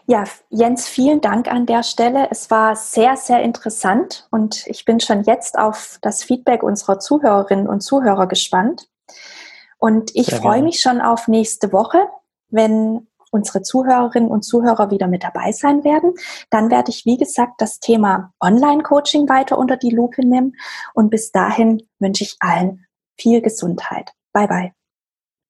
Ja, 0.06 0.24
Jens, 0.48 0.88
vielen 0.88 1.20
Dank 1.20 1.48
an 1.48 1.66
der 1.66 1.82
Stelle. 1.82 2.28
Es 2.30 2.50
war 2.50 2.74
sehr, 2.74 3.16
sehr 3.16 3.42
interessant 3.42 4.26
und 4.30 4.66
ich 4.66 4.84
bin 4.84 5.00
schon 5.00 5.22
jetzt 5.22 5.58
auf 5.58 5.98
das 6.02 6.24
Feedback 6.24 6.62
unserer 6.62 6.98
Zuhörerinnen 6.98 7.68
und 7.68 7.80
Zuhörer 7.80 8.26
gespannt. 8.26 8.88
Und 9.78 10.10
ich 10.14 10.34
freue 10.34 10.62
mich 10.62 10.80
schon 10.80 11.00
auf 11.00 11.26
nächste 11.26 11.72
Woche, 11.72 11.98
wenn 12.48 13.06
unsere 13.30 13.62
Zuhörerinnen 13.62 14.30
und 14.30 14.42
Zuhörer 14.42 14.90
wieder 14.90 15.06
mit 15.06 15.22
dabei 15.22 15.52
sein 15.52 15.84
werden. 15.84 16.14
Dann 16.50 16.70
werde 16.70 16.90
ich, 16.90 17.06
wie 17.06 17.16
gesagt, 17.16 17.60
das 17.60 17.78
Thema 17.78 18.32
Online-Coaching 18.40 19.28
weiter 19.28 19.56
unter 19.56 19.76
die 19.76 19.90
Lupe 19.90 20.26
nehmen. 20.26 20.56
Und 20.94 21.10
bis 21.10 21.32
dahin 21.32 21.88
wünsche 21.98 22.24
ich 22.24 22.36
allen 22.40 22.86
viel 23.16 23.40
Gesundheit. 23.40 24.12
Bye 24.32 24.48
bye. 24.48 24.79